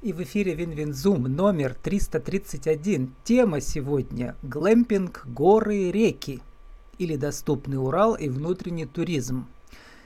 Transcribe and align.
И 0.00 0.12
в 0.12 0.22
эфире 0.22 0.54
Win-Win 0.54 0.99
Zoom 0.99 1.24
номер 1.24 1.74
331. 1.74 3.12
Тема 3.24 3.60
сегодня– 3.60 4.36
глэмпинг, 4.42 5.26
горы, 5.26 5.90
реки 5.90 6.40
или 6.98 7.16
доступный 7.16 7.78
Урал 7.78 8.14
и 8.14 8.28
внутренний 8.28 8.86
туризм. 8.86 9.48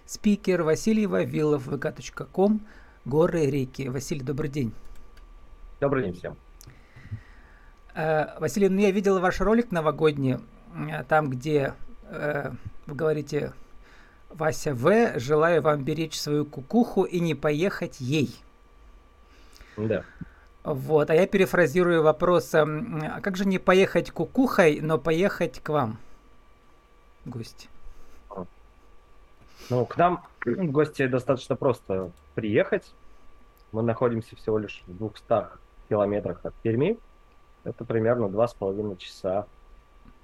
Спикер 0.07 0.63
Василий 0.63 1.07
Вавилов, 1.07 1.69
vk.com, 1.69 2.63
горы, 3.05 3.45
реки. 3.51 3.91
Василий, 3.91 4.23
добрый 4.23 4.49
день. 4.49 4.73
Добрый 5.79 6.05
день 6.05 6.15
всем. 6.15 6.37
Э, 7.95 8.39
Василий, 8.41 8.71
ну 8.71 8.81
я 8.81 8.93
видел 8.93 9.21
ваш 9.21 9.43
ролик 9.43 9.73
новогодний, 9.73 10.39
э, 10.75 11.05
там, 11.07 11.29
где 11.29 11.75
э, 12.05 12.51
вы 12.87 12.95
говорите, 12.95 13.53
Вася 14.31 14.75
В, 14.75 15.21
желаю 15.21 15.61
вам 15.61 15.85
беречь 15.85 16.19
свою 16.19 16.47
кукуху 16.47 17.03
и 17.03 17.21
не 17.21 17.35
поехать 17.35 18.01
ей. 18.01 18.35
Да. 19.77 20.05
Вот, 20.65 21.11
а 21.11 21.15
я 21.15 21.27
перефразирую 21.27 22.03
вопрос, 22.03 22.55
а 22.55 23.21
как 23.21 23.37
же 23.37 23.45
не 23.45 23.59
поехать 23.59 24.11
кукухой, 24.13 24.81
но 24.81 24.99
поехать 24.99 25.61
к 25.61 25.69
вам 25.71 25.99
в 27.25 27.31
гости? 27.31 27.69
Ну, 29.71 29.87
к 29.87 29.97
нам 29.97 30.25
в 30.45 30.71
гости 30.71 31.07
достаточно 31.07 31.57
просто 31.57 32.11
приехать. 32.35 32.93
Мы 33.73 33.83
находимся 33.83 34.37
всего 34.37 34.59
лишь 34.59 34.83
в 34.87 34.97
200 34.97 35.59
километрах 35.89 36.45
от 36.45 36.55
Перми. 36.57 36.99
Это 37.65 37.85
примерно 37.85 38.29
два 38.29 38.49
с 38.49 38.55
половиной 38.55 38.97
часа 38.97 39.47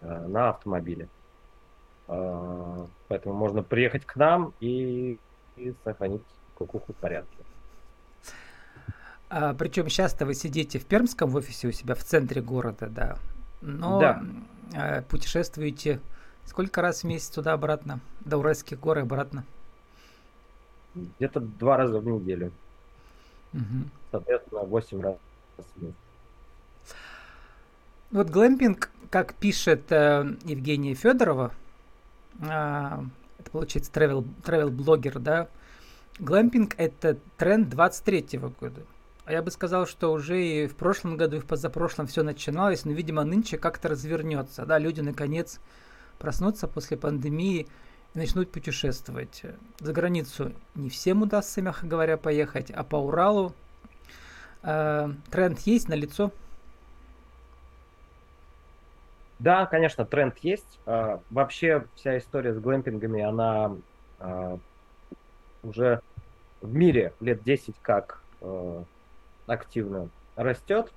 э, 0.01 0.27
на 0.27 0.51
автомобиле. 0.51 1.09
Э, 2.09 2.87
поэтому 3.07 3.35
можно 3.35 3.63
приехать 3.63 4.05
к 4.05 4.17
нам 4.17 4.53
и, 4.61 5.19
и 5.57 5.75
сохранить 5.85 6.23
кукуху 6.57 6.93
в 6.93 6.97
порядке. 6.97 7.37
А, 9.31 9.55
причем 9.55 9.89
часто 9.89 10.25
вы 10.27 10.35
сидите 10.35 10.79
в 10.79 10.87
Пермском 10.87 11.35
офисе 11.35 11.69
у 11.69 11.73
себя 11.73 11.95
в 11.95 12.03
центре 12.03 12.41
города, 12.41 12.89
да. 12.89 13.19
Но 13.61 14.01
да. 14.01 14.23
А, 14.75 15.03
путешествуете 15.03 16.01
сколько 16.49 16.81
раз 16.81 17.03
в 17.03 17.05
месяц 17.05 17.29
туда-обратно, 17.29 18.01
до 18.21 18.39
Уральских 18.39 18.81
гор 18.81 18.99
и 18.99 19.03
обратно? 19.03 19.45
Где-то 20.95 21.41
два 21.41 21.77
раза 21.77 22.01
в 22.01 22.07
неделю. 22.07 22.53
Угу. 23.53 23.63
Соответственно, 24.11 24.63
восемь 24.63 25.01
раз 25.01 25.17
в 25.59 25.83
месяц. 25.83 25.97
Вот 28.11 28.31
глэмпинг, 28.31 28.91
как 29.11 29.35
пишет 29.35 29.93
э, 29.93 30.37
Евгения 30.45 30.95
Федорова, 30.95 31.53
э, 32.41 32.47
это 33.39 33.51
получается 33.53 33.93
travel, 33.93 34.27
travel 34.43 34.71
блогер, 34.71 35.19
да, 35.19 35.49
глэмпинг 36.19 36.75
это 36.79 37.19
тренд 37.37 37.69
23 37.69 38.39
года. 38.59 38.81
А 39.29 39.33
я 39.33 39.43
бы 39.43 39.51
сказал, 39.51 39.87
что 39.87 40.11
уже 40.11 40.43
и 40.43 40.67
в 40.67 40.75
прошлом 40.75 41.19
году, 41.19 41.37
и 41.37 41.41
в 41.41 41.45
позапрошлом 41.45 42.07
все 42.07 42.23
начиналось, 42.23 42.87
но, 42.87 42.93
видимо, 42.93 43.25
нынче 43.25 43.59
как-то 43.59 43.89
развернется. 43.89 44.65
Да, 44.65 44.79
люди 44.79 45.03
наконец 45.03 45.61
проснутся 46.19 46.67
после 46.67 46.97
пандемии 46.97 47.67
и 48.15 48.19
начнут 48.19 48.51
путешествовать. 48.51 49.43
За 49.81 49.93
границу 49.93 50.55
не 50.75 50.89
всем 50.89 51.21
удастся, 51.21 51.61
мягко 51.61 51.87
говоря, 51.87 52.17
поехать, 52.17 52.71
а 52.71 52.85
по 52.85 52.97
Уралу 52.97 53.53
э, 54.63 55.11
тренд 55.31 55.59
есть 55.59 55.91
на 55.91 55.95
лицо. 55.95 56.33
Да, 59.39 59.67
конечно, 59.67 60.07
тренд 60.07 60.39
есть. 60.39 60.79
А, 60.87 61.21
вообще 61.29 61.85
вся 61.97 62.17
история 62.17 62.55
с 62.55 62.59
глэмпингами, 62.59 63.23
она 63.23 63.77
а, 64.21 64.59
уже 65.63 66.01
в 66.63 66.73
мире 66.73 67.13
лет 67.21 67.43
10 67.43 67.75
как 67.83 68.23
а, 68.41 68.85
активно 69.49 70.09
растет. 70.37 70.93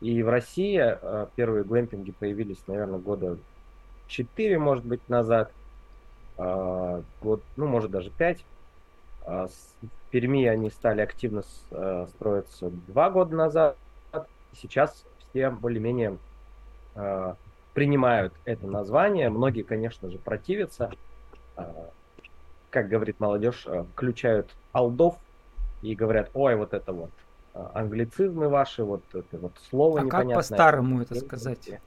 И 0.00 0.22
в 0.22 0.28
России 0.28 0.78
э, 0.80 1.26
первые 1.34 1.64
глэмпинги 1.64 2.12
появились, 2.12 2.62
наверное, 2.66 2.98
года 2.98 3.38
4, 4.08 4.58
может 4.58 4.84
быть, 4.84 5.08
назад. 5.08 5.50
Э, 6.36 7.02
год, 7.22 7.42
ну, 7.56 7.66
может, 7.66 7.90
даже 7.90 8.10
5. 8.10 8.44
Э, 9.26 9.46
в 9.46 10.10
Перми 10.10 10.46
они 10.46 10.70
стали 10.70 11.00
активно 11.00 11.42
э, 11.70 12.06
строиться 12.10 12.70
два 12.86 13.10
года 13.10 13.34
назад. 13.34 13.76
Сейчас 14.52 15.04
все 15.30 15.50
более-менее 15.50 16.18
э, 16.94 17.34
принимают 17.72 18.34
это 18.44 18.66
название. 18.66 19.30
Многие, 19.30 19.62
конечно 19.62 20.10
же, 20.10 20.18
противятся. 20.18 20.92
Э, 21.56 21.72
как 22.68 22.88
говорит 22.88 23.18
молодежь, 23.18 23.66
включают 23.94 24.50
олдов 24.72 25.16
и 25.80 25.94
говорят, 25.94 26.30
ой, 26.34 26.56
вот 26.56 26.74
это 26.74 26.92
вот 26.92 27.10
а, 27.10 27.25
англицизмы 27.74 28.48
ваши, 28.48 28.84
вот 28.84 29.02
это 29.12 29.38
вот 29.38 29.52
слово 29.70 30.00
а 30.00 30.04
непонятное. 30.04 30.34
как 30.36 30.48
по-старому 30.48 31.02
это 31.02 31.14
сказать? 31.14 31.80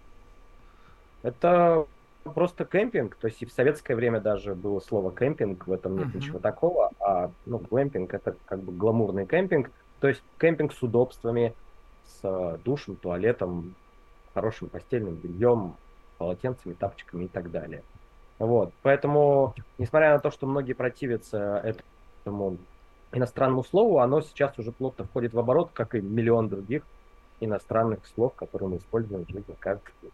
Это 1.21 1.85
просто 2.23 2.65
кемпинг, 2.65 3.15
то 3.15 3.27
есть 3.27 3.41
и 3.41 3.45
в 3.45 3.51
советское 3.51 3.95
время 3.95 4.19
даже 4.19 4.55
было 4.55 4.79
слово 4.79 5.11
кемпинг, 5.11 5.67
в 5.67 5.71
этом 5.71 5.97
нет 5.97 6.07
uh-huh. 6.07 6.17
ничего 6.17 6.39
такого, 6.39 6.91
а 6.99 7.31
ну, 7.45 7.57
глэмпинг 7.57 8.13
это 8.13 8.35
как 8.45 8.59
бы 8.59 8.71
гламурный 8.71 9.25
кемпинг, 9.25 9.71
то 9.99 10.07
есть 10.07 10.21
кемпинг 10.39 10.73
с 10.73 10.81
удобствами, 10.81 11.53
с 12.05 12.19
э, 12.23 12.57
душем, 12.63 12.95
туалетом, 12.95 13.75
хорошим 14.33 14.69
постельным 14.69 15.15
бельем, 15.15 15.75
полотенцами, 16.17 16.73
тапочками 16.73 17.25
и 17.25 17.27
так 17.27 17.51
далее. 17.51 17.83
Вот, 18.37 18.71
поэтому, 18.83 19.53
несмотря 19.77 20.13
на 20.13 20.19
то, 20.19 20.31
что 20.31 20.47
многие 20.47 20.73
противятся 20.73 21.61
этому 22.23 22.57
иностранному 23.11 23.63
слову, 23.63 23.99
оно 23.99 24.21
сейчас 24.21 24.57
уже 24.57 24.71
плотно 24.71 25.05
входит 25.05 25.33
в 25.33 25.39
оборот, 25.39 25.71
как 25.73 25.95
и 25.95 26.01
миллион 26.01 26.49
других 26.49 26.83
иностранных 27.39 28.05
слов, 28.13 28.33
которые 28.35 28.69
мы 28.69 28.77
используем 28.77 29.25
в 29.25 29.29
жизни 29.29 29.55
каждый 29.59 29.91
день. 30.01 30.11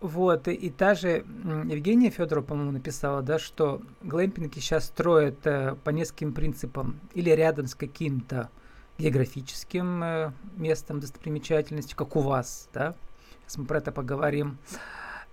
Вот, 0.00 0.48
и, 0.48 0.68
та 0.70 0.94
же 0.94 1.24
Евгения 1.64 2.10
Федорова, 2.10 2.44
по-моему, 2.44 2.72
написала, 2.72 3.22
да, 3.22 3.38
что 3.38 3.80
глэмпинги 4.02 4.58
сейчас 4.58 4.86
строят 4.86 5.46
э, 5.46 5.76
по 5.84 5.90
нескольким 5.90 6.32
принципам. 6.32 6.98
Или 7.14 7.30
рядом 7.30 7.68
с 7.68 7.76
каким-то 7.76 8.50
географическим 8.98 10.02
э, 10.02 10.32
местом 10.56 10.98
достопримечательностью, 10.98 11.96
как 11.96 12.16
у 12.16 12.20
вас, 12.20 12.68
да, 12.74 12.96
сейчас 13.42 13.58
мы 13.58 13.64
про 13.64 13.78
это 13.78 13.92
поговорим 13.92 14.58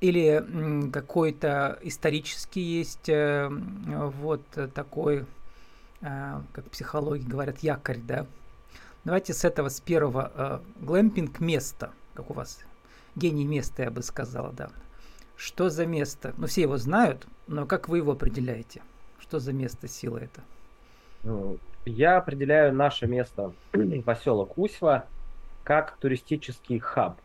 или 0.01 0.89
какой-то 0.91 1.77
исторический 1.81 2.61
есть 2.61 3.09
э, 3.09 3.49
вот 3.49 4.41
такой, 4.73 5.25
э, 6.01 6.41
как 6.53 6.65
психологи 6.69 7.23
говорят, 7.23 7.59
якорь, 7.59 7.99
да. 7.99 8.25
Давайте 9.03 9.33
с 9.33 9.43
этого, 9.43 9.69
с 9.69 9.81
первого. 9.81 10.31
Э, 10.35 10.59
глэмпинг 10.81 11.39
место, 11.41 11.91
как 12.13 12.29
у 12.29 12.33
вас. 12.33 12.59
Гений 13.15 13.45
места, 13.45 13.83
я 13.83 13.91
бы 13.91 14.01
сказала, 14.01 14.53
да. 14.53 14.69
Что 15.35 15.69
за 15.69 15.85
место? 15.85 16.33
Ну, 16.37 16.47
все 16.47 16.61
его 16.61 16.77
знают, 16.77 17.27
но 17.47 17.65
как 17.65 17.89
вы 17.89 17.97
его 17.97 18.13
определяете? 18.13 18.81
Что 19.19 19.39
за 19.39 19.51
место, 19.51 19.89
сила 19.89 20.17
это? 20.17 20.41
Ну, 21.23 21.57
я 21.85 22.17
определяю 22.17 22.73
наше 22.73 23.05
место, 23.05 23.51
поселок 24.05 24.57
Усьва, 24.57 25.05
как 25.65 25.97
туристический 25.97 26.79
хаб. 26.79 27.17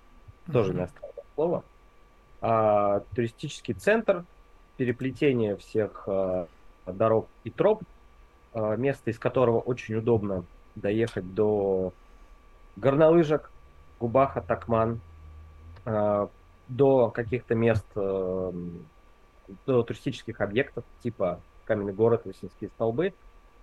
Тоже 0.53 0.73
mm-hmm. 0.73 0.77
иностранное 0.77 1.25
слово 1.37 1.65
а, 2.47 3.01
туристический 3.15 3.73
центр, 3.73 4.23
переплетение 4.77 5.57
всех 5.57 6.05
а, 6.07 6.47
дорог 6.87 7.27
и 7.43 7.49
троп, 7.49 7.83
а, 8.53 8.77
место 8.77 9.11
из 9.11 9.19
которого 9.19 9.61
очень 9.61 9.95
удобно 9.95 10.45
доехать 10.75 11.35
до 11.35 11.95
горнолыжек, 12.77 13.51
Губаха, 13.99 14.43
Такман, 14.43 15.01
а, 15.87 16.29
до 16.69 17.11
каких-то 17.11 17.55
мест, 17.55 17.87
а, 17.95 18.53
до 19.65 19.83
туристических 19.83 20.43
объектов, 20.43 20.85
типа 21.03 21.41
Каменный 21.65 21.95
город, 21.95 22.27
Лосинские 22.27 22.69
столбы. 22.69 23.15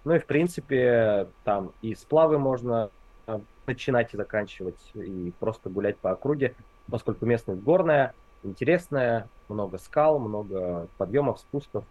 Ну 0.06 0.16
и, 0.16 0.20
в 0.20 0.26
принципе, 0.26 1.28
там 1.44 1.72
и 1.84 1.94
сплавы 1.94 2.40
можно 2.40 2.90
а, 3.28 3.42
начинать 3.68 4.12
и 4.16 4.18
заканчивать, 4.18 4.80
и 4.96 5.32
просто 5.40 5.70
гулять 5.70 5.98
по 5.98 6.10
округе, 6.10 6.56
поскольку 6.90 7.28
местность 7.28 7.62
горная, 7.62 8.16
интересная, 8.44 9.28
много 9.50 9.78
скал, 9.78 10.20
много 10.20 10.88
подъемов, 10.98 11.40
спусков 11.40 11.84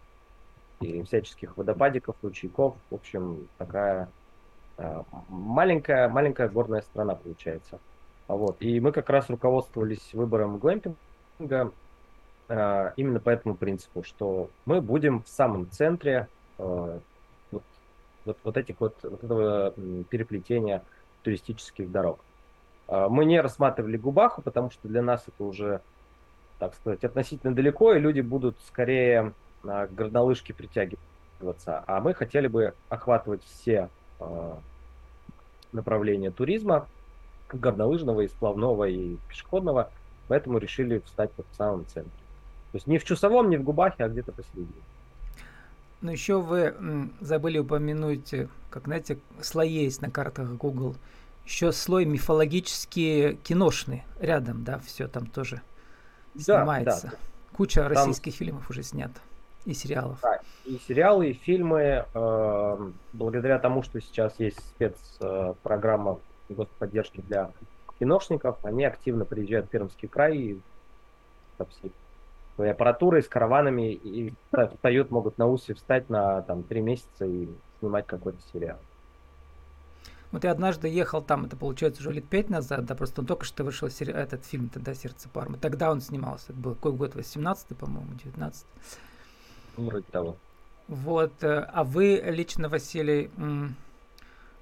и 0.79 1.03
всяческих 1.03 1.57
водопадиков, 1.57 2.15
ручейков. 2.21 2.75
В 2.89 2.95
общем, 2.95 3.47
такая 3.57 4.09
э, 4.77 5.03
маленькая, 5.29 6.09
маленькая 6.09 6.49
горная 6.49 6.81
страна 6.81 7.15
получается. 7.15 7.79
Вот. 8.27 8.57
И 8.59 8.79
мы 8.79 8.91
как 8.91 9.09
раз 9.09 9.29
руководствовались 9.29 10.13
выбором 10.13 10.57
глэмпинга 10.57 11.71
э, 12.49 12.91
именно 12.95 13.19
по 13.19 13.29
этому 13.29 13.55
принципу, 13.55 14.03
что 14.03 14.49
мы 14.65 14.81
будем 14.81 15.23
в 15.23 15.27
самом 15.27 15.69
центре 15.69 16.27
э, 16.57 16.99
вот, 17.51 17.63
вот, 18.25 18.37
вот 18.43 18.57
этих 18.57 18.79
вот, 18.79 18.97
вот 19.03 19.23
этого 19.23 19.71
переплетения 20.09 20.83
туристических 21.23 21.91
дорог. 21.91 22.19
Мы 22.87 23.23
не 23.23 23.39
рассматривали 23.39 23.95
Губаху, 23.95 24.41
потому 24.41 24.69
что 24.69 24.89
для 24.89 25.01
нас 25.01 25.23
это 25.25 25.43
уже 25.45 25.81
так 26.61 26.75
сказать, 26.75 27.03
относительно 27.03 27.55
далеко, 27.55 27.95
и 27.95 27.99
люди 27.99 28.21
будут 28.21 28.55
скорее 28.67 29.33
а, 29.63 29.87
к 29.87 29.95
горнолыжке 29.95 30.53
притягиваться. 30.53 31.83
А 31.87 31.99
мы 32.01 32.13
хотели 32.13 32.45
бы 32.45 32.75
охватывать 32.87 33.41
все 33.43 33.89
а, 34.19 34.59
направления 35.71 36.29
туризма, 36.29 36.87
горнолыжного, 37.51 38.21
и 38.21 38.27
сплавного, 38.27 38.87
и 38.87 39.17
пешеходного, 39.27 39.89
поэтому 40.27 40.59
решили 40.59 40.99
встать 40.99 41.31
вот 41.35 41.47
в 41.51 41.55
самом 41.55 41.87
центре. 41.87 42.11
То 42.73 42.75
есть 42.75 42.85
не 42.85 42.99
в 42.99 43.05
Чусовом, 43.05 43.49
не 43.49 43.57
в 43.57 43.63
Губахе, 43.63 44.03
а 44.03 44.09
где-то 44.09 44.31
посередине. 44.31 44.69
Но 46.01 46.11
еще 46.11 46.39
вы 46.41 46.75
забыли 47.21 47.57
упомянуть, 47.57 48.35
э, 48.35 48.49
как, 48.69 48.85
знаете, 48.85 49.17
слои 49.41 49.83
есть 49.83 50.03
на 50.03 50.11
картах 50.11 50.47
Google. 50.57 50.95
Еще 51.43 51.71
слой 51.71 52.05
мифологический 52.05 53.33
киношный 53.37 54.03
рядом, 54.19 54.63
да, 54.63 54.77
все 54.85 55.07
там 55.07 55.25
тоже 55.25 55.63
снимается. 56.37 57.07
Да, 57.07 57.11
да. 57.11 57.57
Куча 57.57 57.81
там... 57.81 57.89
российских 57.89 58.33
фильмов 58.33 58.69
уже 58.69 58.83
снято 58.83 59.19
и 59.65 59.73
сериалов. 59.73 60.19
Да, 60.21 60.39
и 60.65 60.79
сериалы, 60.87 61.29
и 61.29 61.33
фильмы. 61.33 62.05
Э, 62.13 62.91
благодаря 63.13 63.59
тому, 63.59 63.83
что 63.83 64.01
сейчас 64.01 64.33
есть 64.39 64.59
спецпрограмма 64.59 66.19
э, 66.49 66.53
господдержки 66.53 67.21
для 67.21 67.51
киношников, 67.99 68.63
они 68.65 68.85
активно 68.85 69.25
приезжают 69.25 69.67
в 69.67 69.69
Пермский 69.69 70.07
край 70.07 70.37
и 70.37 70.61
со 71.57 71.65
всей 71.65 71.91
своей 72.55 72.71
аппаратурой, 72.71 73.23
с 73.23 73.27
караванами, 73.27 73.93
и 73.93 74.33
встают, 74.73 75.11
могут 75.11 75.37
на 75.37 75.47
усе 75.47 75.73
встать 75.73 76.09
на 76.09 76.41
там 76.41 76.63
три 76.63 76.81
месяца 76.81 77.25
и 77.25 77.47
снимать 77.79 78.07
какой-то 78.07 78.39
сериал. 78.51 78.77
Вот 80.31 80.45
я 80.45 80.51
однажды 80.51 80.87
ехал 80.87 81.21
там, 81.21 81.45
это 81.45 81.57
получается 81.57 82.01
уже 82.01 82.13
лет 82.13 82.25
пять 82.25 82.49
назад, 82.49 82.85
да, 82.85 82.95
просто 82.95 83.21
он 83.21 83.27
только 83.27 83.43
что 83.43 83.63
вышел 83.63 83.89
этот 83.89 84.45
фильм 84.45 84.69
тогда 84.69 84.93
«Сердце 84.93 85.27
Пармы». 85.27 85.57
Тогда 85.57 85.91
он 85.91 85.99
снимался, 85.99 86.53
это 86.53 86.61
был 86.61 86.75
какой 86.75 86.93
год, 86.93 87.15
18 87.15 87.77
по-моему, 87.77 88.13
19 88.23 88.65
Вроде 89.77 90.05
того. 90.11 90.37
Вот, 90.87 91.43
э, 91.43 91.69
а 91.73 91.83
вы 91.83 92.21
лично, 92.25 92.69
Василий, 92.69 93.29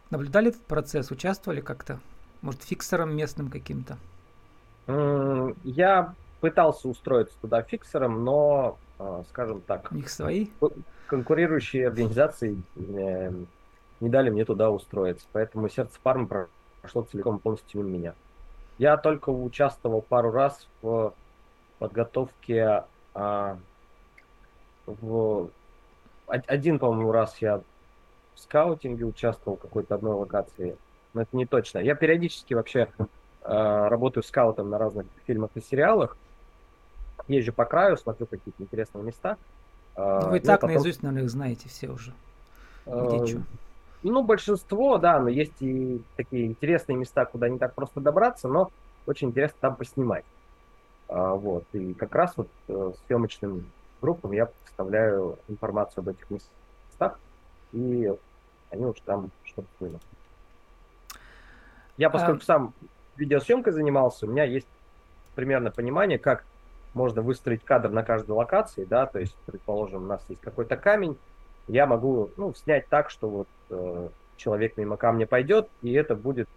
наблюдали 0.09 0.49
этот 0.49 0.61
процесс, 0.63 1.11
участвовали 1.11 1.61
как-то? 1.61 1.99
Может, 2.41 2.63
фиксером 2.63 3.15
местным 3.15 3.49
каким-то? 3.49 3.97
Я 5.63 6.15
пытался 6.39 6.87
устроиться 6.87 7.35
туда 7.41 7.61
фиксером, 7.61 8.23
но, 8.23 8.77
а, 8.97 9.23
скажем 9.29 9.61
так... 9.61 9.91
У 9.91 9.95
них 9.95 10.09
свои? 10.09 10.47
Конкурирующие 11.07 11.87
организации 11.87 12.61
э, 12.75 13.31
не 13.99 14.09
дали 14.09 14.29
мне 14.29 14.45
туда 14.45 14.69
устроиться. 14.71 15.25
Поэтому 15.31 15.69
сердце 15.69 15.99
фармы 16.01 16.47
прошло 16.81 17.03
целиком 17.03 17.37
и 17.37 17.39
полностью 17.39 17.81
мимо 17.81 17.97
меня. 17.97 18.13
Я 18.77 18.97
только 18.97 19.29
участвовал 19.29 20.01
пару 20.01 20.31
раз 20.31 20.67
в 20.81 21.13
подготовке 21.79 22.83
а, 23.13 23.57
в 24.85 25.49
один, 26.27 26.79
по-моему, 26.79 27.11
раз 27.11 27.37
я 27.39 27.57
в 27.57 28.39
скаутинге 28.39 29.05
участвовал 29.05 29.57
в 29.57 29.61
какой-то 29.61 29.95
одной 29.95 30.13
локации, 30.13 30.77
но 31.13 31.21
это 31.21 31.35
не 31.35 31.45
точно. 31.45 31.79
Я 31.79 31.95
периодически 31.95 32.53
вообще 32.53 32.87
э, 32.99 33.07
работаю 33.43 34.23
скаутом 34.23 34.69
на 34.69 34.77
разных 34.77 35.07
фильмах 35.25 35.49
и 35.55 35.61
сериалах, 35.61 36.17
езжу 37.27 37.51
по 37.51 37.65
краю, 37.65 37.97
смотрю 37.97 38.27
какие-то 38.27 38.61
интересные 38.61 39.03
места. 39.03 39.37
Э, 39.95 40.19
ну, 40.21 40.29
вы 40.29 40.39
ну, 40.39 40.45
так 40.45 40.61
потом... 40.61 40.75
наизусть, 40.75 41.03
наверное, 41.03 41.23
их 41.23 41.29
знаете 41.31 41.67
все 41.67 41.89
уже. 41.89 42.13
Где 42.85 43.35
э, 43.35 43.37
Ну, 44.01 44.23
большинство, 44.23 44.97
да, 44.97 45.19
но 45.19 45.29
есть 45.29 45.61
и 45.61 46.01
такие 46.15 46.45
интересные 46.45 46.97
места, 46.97 47.25
куда 47.25 47.49
не 47.49 47.57
так 47.57 47.73
просто 47.73 47.99
добраться, 47.99 48.47
но 48.47 48.71
очень 49.05 49.29
интересно 49.29 49.57
там 49.59 49.75
поснимать. 49.75 50.23
А, 51.09 51.33
вот, 51.33 51.65
и 51.73 51.93
как 51.93 52.15
раз 52.15 52.33
вот 52.37 52.47
э, 52.67 52.91
съемочным 53.07 53.69
группам 54.01 54.31
я 54.31 54.45
представляю 54.45 55.37
информацию 55.49 56.01
об 56.01 56.09
этих 56.09 56.29
местах, 56.29 57.19
и 57.73 58.13
они 58.69 58.85
уж 58.85 58.97
там 59.03 59.31
что-то 59.43 59.67
снимут. 59.77 60.01
Я, 61.97 62.09
поскольку 62.09 62.41
а... 62.43 62.45
сам 62.45 62.73
видеосъемкой 63.17 63.73
занимался, 63.73 64.25
у 64.25 64.29
меня 64.29 64.45
есть 64.45 64.67
примерно 65.35 65.71
понимание, 65.71 66.19
как 66.19 66.45
можно 66.93 67.21
выстроить 67.21 67.63
кадр 67.63 67.89
на 67.89 68.03
каждой 68.03 68.31
локации, 68.31 68.85
да, 68.85 69.05
то 69.05 69.19
есть, 69.19 69.35
предположим, 69.45 70.03
у 70.03 70.07
нас 70.07 70.23
есть 70.29 70.41
какой-то 70.41 70.77
камень, 70.77 71.17
я 71.67 71.85
могу, 71.85 72.29
ну, 72.37 72.53
снять 72.53 72.87
так, 72.87 73.09
что 73.09 73.29
вот 73.29 73.47
человек 74.37 74.77
мимо 74.77 74.97
камня 74.97 75.27
пойдет, 75.27 75.69
и 75.81 75.93
это 75.93 76.15
будет, 76.15 76.47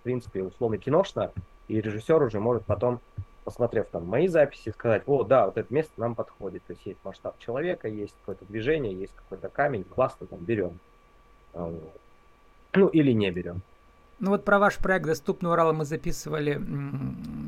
в 0.00 0.02
принципе, 0.02 0.42
условно 0.42 0.78
киношно, 0.78 1.32
и 1.68 1.80
режиссер 1.80 2.22
уже 2.22 2.40
может 2.40 2.64
потом 2.64 3.00
посмотрев 3.44 3.86
там 3.90 4.06
мои 4.06 4.28
записи, 4.28 4.70
сказать, 4.70 5.02
о, 5.06 5.24
да, 5.24 5.46
вот 5.46 5.56
это 5.56 5.72
место 5.72 5.92
нам 5.96 6.14
подходит. 6.14 6.62
То 6.64 6.72
есть 6.72 6.84
есть 6.86 7.00
масштаб 7.04 7.38
человека, 7.38 7.88
есть 7.88 8.14
какое-то 8.20 8.44
движение, 8.44 8.94
есть 8.94 9.14
какой-то 9.14 9.48
камень, 9.48 9.84
классно, 9.84 10.26
там 10.26 10.40
берем. 10.40 10.78
А, 11.54 11.72
ну, 12.74 12.88
или 12.88 13.12
не 13.12 13.30
берем. 13.30 13.62
Ну 14.20 14.30
вот 14.30 14.44
про 14.44 14.58
ваш 14.58 14.76
проект 14.76 15.06
«Доступный 15.06 15.50
Урал» 15.50 15.72
мы 15.72 15.84
записывали 15.86 16.60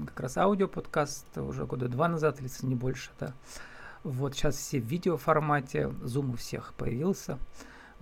как 0.06 0.20
раз 0.20 0.38
аудиоподкаст 0.38 1.37
уже 1.37 1.67
года 1.67 1.88
два 1.88 2.08
назад, 2.08 2.41
или 2.41 2.49
не 2.62 2.75
больше, 2.75 3.11
да. 3.20 3.35
Вот 4.05 4.35
сейчас 4.35 4.56
все 4.56 4.81
в 4.81 4.85
видеоформате, 4.85 5.93
Zoom 6.03 6.32
у 6.32 6.37
всех 6.37 6.73
появился. 6.75 7.38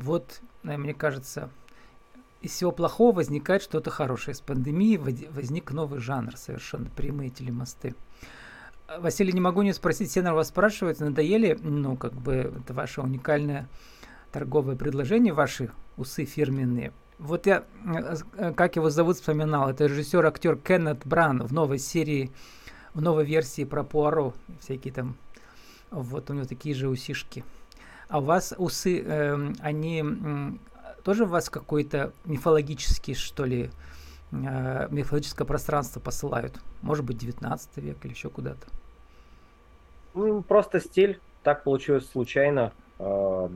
Вот, 0.00 0.40
э, 0.64 0.76
мне 0.76 0.94
кажется, 0.94 1.50
из 2.40 2.52
всего 2.52 2.72
плохого 2.72 3.16
возникает 3.16 3.62
что-то 3.62 3.90
хорошее. 3.90 4.34
С 4.34 4.40
пандемией 4.40 4.96
возник 4.96 5.72
новый 5.72 6.00
жанр, 6.00 6.36
совершенно 6.36 6.88
прямые 6.88 7.30
телемосты. 7.30 7.94
Василий, 8.98 9.32
не 9.32 9.40
могу 9.40 9.62
не 9.62 9.72
спросить, 9.72 10.10
все 10.10 10.22
на 10.22 10.34
вас 10.34 10.48
спрашивают, 10.48 10.98
надоели, 11.00 11.56
ну, 11.62 11.96
как 11.96 12.12
бы, 12.14 12.52
это 12.64 12.74
ваше 12.74 13.02
уникальное 13.02 13.68
торговое 14.32 14.74
предложение, 14.74 15.32
ваши 15.32 15.70
усы 15.96 16.24
фирменные. 16.24 16.92
Вот 17.18 17.46
я, 17.46 17.64
э, 18.36 18.52
как 18.54 18.76
его 18.76 18.88
зовут, 18.88 19.16
вспоминал, 19.16 19.68
это 19.68 19.84
режиссер-актер 19.84 20.56
Кеннет 20.56 21.06
Бран 21.06 21.42
в 21.42 21.52
новой 21.52 21.78
серии, 21.78 22.32
в 22.94 23.02
новой 23.02 23.26
версии 23.26 23.64
про 23.64 23.84
Пуаро, 23.84 24.32
всякие 24.60 24.94
там, 24.94 25.16
вот 25.90 26.30
у 26.30 26.34
него 26.34 26.46
такие 26.46 26.74
же 26.74 26.88
усишки. 26.88 27.44
А 28.10 28.18
у 28.18 28.22
вас 28.22 28.52
усы, 28.58 29.02
э, 29.02 29.52
они 29.60 30.04
тоже 31.04 31.24
в 31.24 31.28
вас 31.28 31.48
какой-то 31.48 32.12
мифологический, 32.24 33.14
что 33.14 33.44
ли, 33.44 33.70
э, 34.32 34.88
мифологическое 34.90 35.46
пространство 35.46 36.00
посылают? 36.00 36.60
Может 36.82 37.04
быть, 37.04 37.18
19 37.18 37.76
век 37.76 38.04
или 38.04 38.12
еще 38.12 38.28
куда-то? 38.28 38.66
Ну, 40.14 40.42
просто 40.42 40.80
стиль. 40.80 41.20
Так 41.44 41.62
получилось 41.62 42.10
случайно. 42.10 42.72
Э, 42.98 43.04
в 43.04 43.50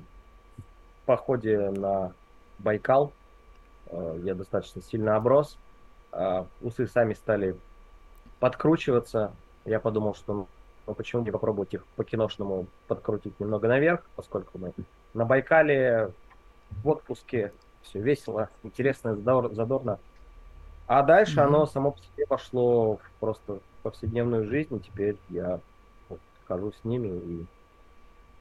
походе 1.04 1.70
на 1.70 2.12
Байкал 2.60 3.12
э, 3.86 4.20
я 4.22 4.36
достаточно 4.36 4.82
сильно 4.82 5.16
оброс. 5.16 5.58
Э, 6.12 6.44
усы 6.62 6.86
сами 6.86 7.14
стали 7.14 7.56
подкручиваться. 8.38 9.32
Я 9.64 9.80
подумал, 9.80 10.14
что 10.14 10.46
ну 10.86 10.94
почему 10.94 11.22
не 11.22 11.30
попробовать 11.30 11.74
их 11.74 11.84
по-киношному 11.96 12.66
подкрутить 12.86 13.38
немного 13.40 13.68
наверх, 13.68 14.02
поскольку 14.16 14.58
мы 14.58 14.72
на 15.14 15.24
Байкале 15.24 16.10
в 16.70 16.88
отпуске, 16.88 17.52
все 17.82 18.00
весело, 18.00 18.48
интересно, 18.62 19.16
задорно. 19.16 19.98
А 20.86 21.02
дальше 21.02 21.40
mm-hmm. 21.40 21.44
оно 21.44 21.66
само 21.66 21.92
по 21.92 21.98
себе 21.98 22.26
пошло 22.26 22.96
в 22.96 23.00
просто 23.20 23.58
повседневную 23.82 24.46
жизнь, 24.46 24.76
и 24.76 24.80
теперь 24.80 25.16
я 25.30 25.60
вот, 26.08 26.20
хожу 26.46 26.72
с 26.72 26.84
ними, 26.84 27.08
и 27.08 27.46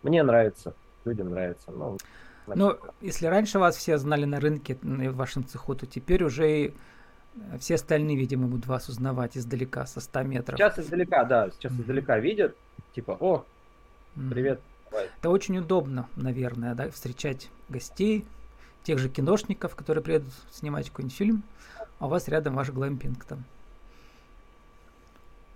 мне 0.02 0.24
нравится, 0.24 0.74
людям 1.06 1.30
нравится. 1.30 1.72
Ну, 1.72 1.98
ну, 2.48 2.78
если 3.00 3.28
раньше 3.28 3.60
вас 3.60 3.78
все 3.78 3.98
знали 3.98 4.26
на 4.26 4.40
рынке, 4.40 4.78
в 4.82 5.16
вашем 5.16 5.46
цеху, 5.46 5.76
то 5.76 5.86
теперь 5.86 6.24
уже 6.24 6.52
и 6.52 6.74
все 7.60 7.76
остальные, 7.76 8.18
видимо, 8.18 8.48
будут 8.48 8.68
вас 8.68 8.90
узнавать 8.90 9.38
издалека, 9.38 9.86
со 9.86 10.00
100 10.00 10.24
метров. 10.24 10.58
Сейчас 10.58 10.80
издалека, 10.80 11.24
да, 11.24 11.50
сейчас 11.52 11.72
mm-hmm. 11.72 11.82
издалека 11.82 12.20
видят, 12.20 12.56
типа, 12.94 13.18
о, 13.20 13.46
привет, 14.30 14.60
это 15.20 15.30
очень 15.30 15.58
удобно, 15.58 16.08
наверное, 16.16 16.76
да, 16.76 16.90
встречать 16.90 17.50
гостей, 17.70 18.26
тех 18.84 19.00
же 19.00 19.10
киношников, 19.10 19.76
которые 19.76 20.04
приедут 20.04 20.34
снимать 20.52 20.90
какой-нибудь 20.90 21.18
фильм, 21.18 21.44
а 22.00 22.06
у 22.06 22.10
вас 22.10 22.28
рядом 22.28 22.56
ваш 22.56 22.70
глэмпинг 22.70 23.24
там. 23.26 23.44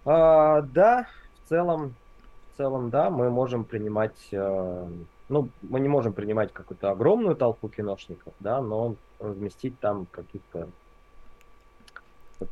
А, 0.06 0.62
да, 0.62 1.08
в 1.44 1.50
целом, 1.50 1.94
в 2.54 2.58
целом, 2.58 2.90
да, 2.90 3.10
мы 3.10 3.30
можем 3.30 3.66
принимать, 3.66 4.16
э, 4.32 4.88
ну, 5.30 5.50
мы 5.62 5.80
не 5.82 5.90
можем 5.90 6.14
принимать 6.14 6.54
какую-то 6.54 6.92
огромную 6.92 7.36
толпу 7.36 7.68
киношников, 7.68 8.34
да, 8.40 8.62
но 8.62 8.96
разместить 9.20 9.80
там 9.80 10.08
каких-то 10.12 10.70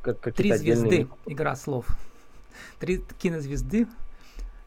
как, 0.02 0.34
Три 0.34 0.54
звезды, 0.54 0.88
отдельные... 0.88 1.08
игра 1.26 1.56
слов. 1.56 1.88
Три 2.80 3.04
кинозвезды 3.20 3.88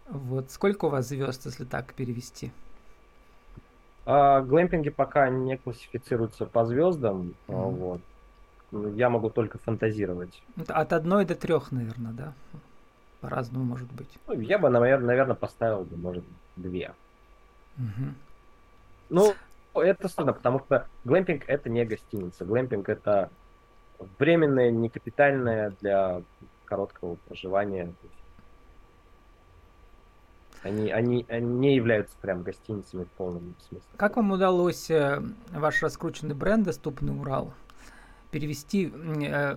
вот 0.09 0.51
сколько 0.51 0.87
у 0.87 0.89
вас 0.89 1.09
звезд, 1.09 1.45
если 1.45 1.65
так 1.65 1.93
перевести? 1.93 2.51
А, 4.07 4.41
глэмпинги 4.41 4.89
пока 4.89 5.29
не 5.29 5.59
классифицируются 5.59 6.47
по 6.47 6.65
звездам. 6.65 7.35
Mm. 7.47 7.71
Вот. 7.71 8.01
Я 8.97 9.11
могу 9.11 9.31
только 9.31 9.59
фантазировать. 9.59 10.43
От 10.67 10.93
одной 10.93 11.25
до 11.25 11.35
трех, 11.35 11.73
наверное, 11.73 12.13
да? 12.13 12.33
По-разному 13.21 13.65
может 13.65 13.91
быть. 13.93 14.09
Ну, 14.27 14.41
я 14.41 14.59
бы, 14.59 14.69
наверное, 14.69 15.35
поставил, 15.35 15.87
может, 15.97 16.25
две. 16.57 16.95
Угу. 17.77 18.15
Ну, 19.11 19.35
это 19.75 20.09
сложно, 20.09 20.33
потому 20.33 20.61
что 20.61 20.87
глэмпинг 21.05 21.45
это 21.47 21.69
не 21.69 21.85
гостиница. 21.85 22.45
Глэмпинг 22.45 22.89
это 22.89 23.31
временное, 24.19 24.71
не 24.71 24.89
капитальное 24.89 25.73
для 25.81 26.23
короткого 26.65 27.17
проживания. 27.27 27.93
Они, 30.63 30.91
они, 30.91 31.25
они 31.29 31.47
не 31.47 31.77
являются 31.77 32.17
прям 32.21 32.43
гостиницами 32.43 33.05
в 33.05 33.11
полном 33.11 33.55
смысле. 33.69 33.89
Как 33.97 34.17
вам 34.17 34.33
удалось 34.33 34.91
э, 34.91 35.23
ваш 35.53 35.83
раскрученный 35.83 36.35
бренд 36.35 36.65
«Доступный 36.65 37.17
Урал» 37.17 37.55
перевести, 38.33 38.93
э, 38.93 39.57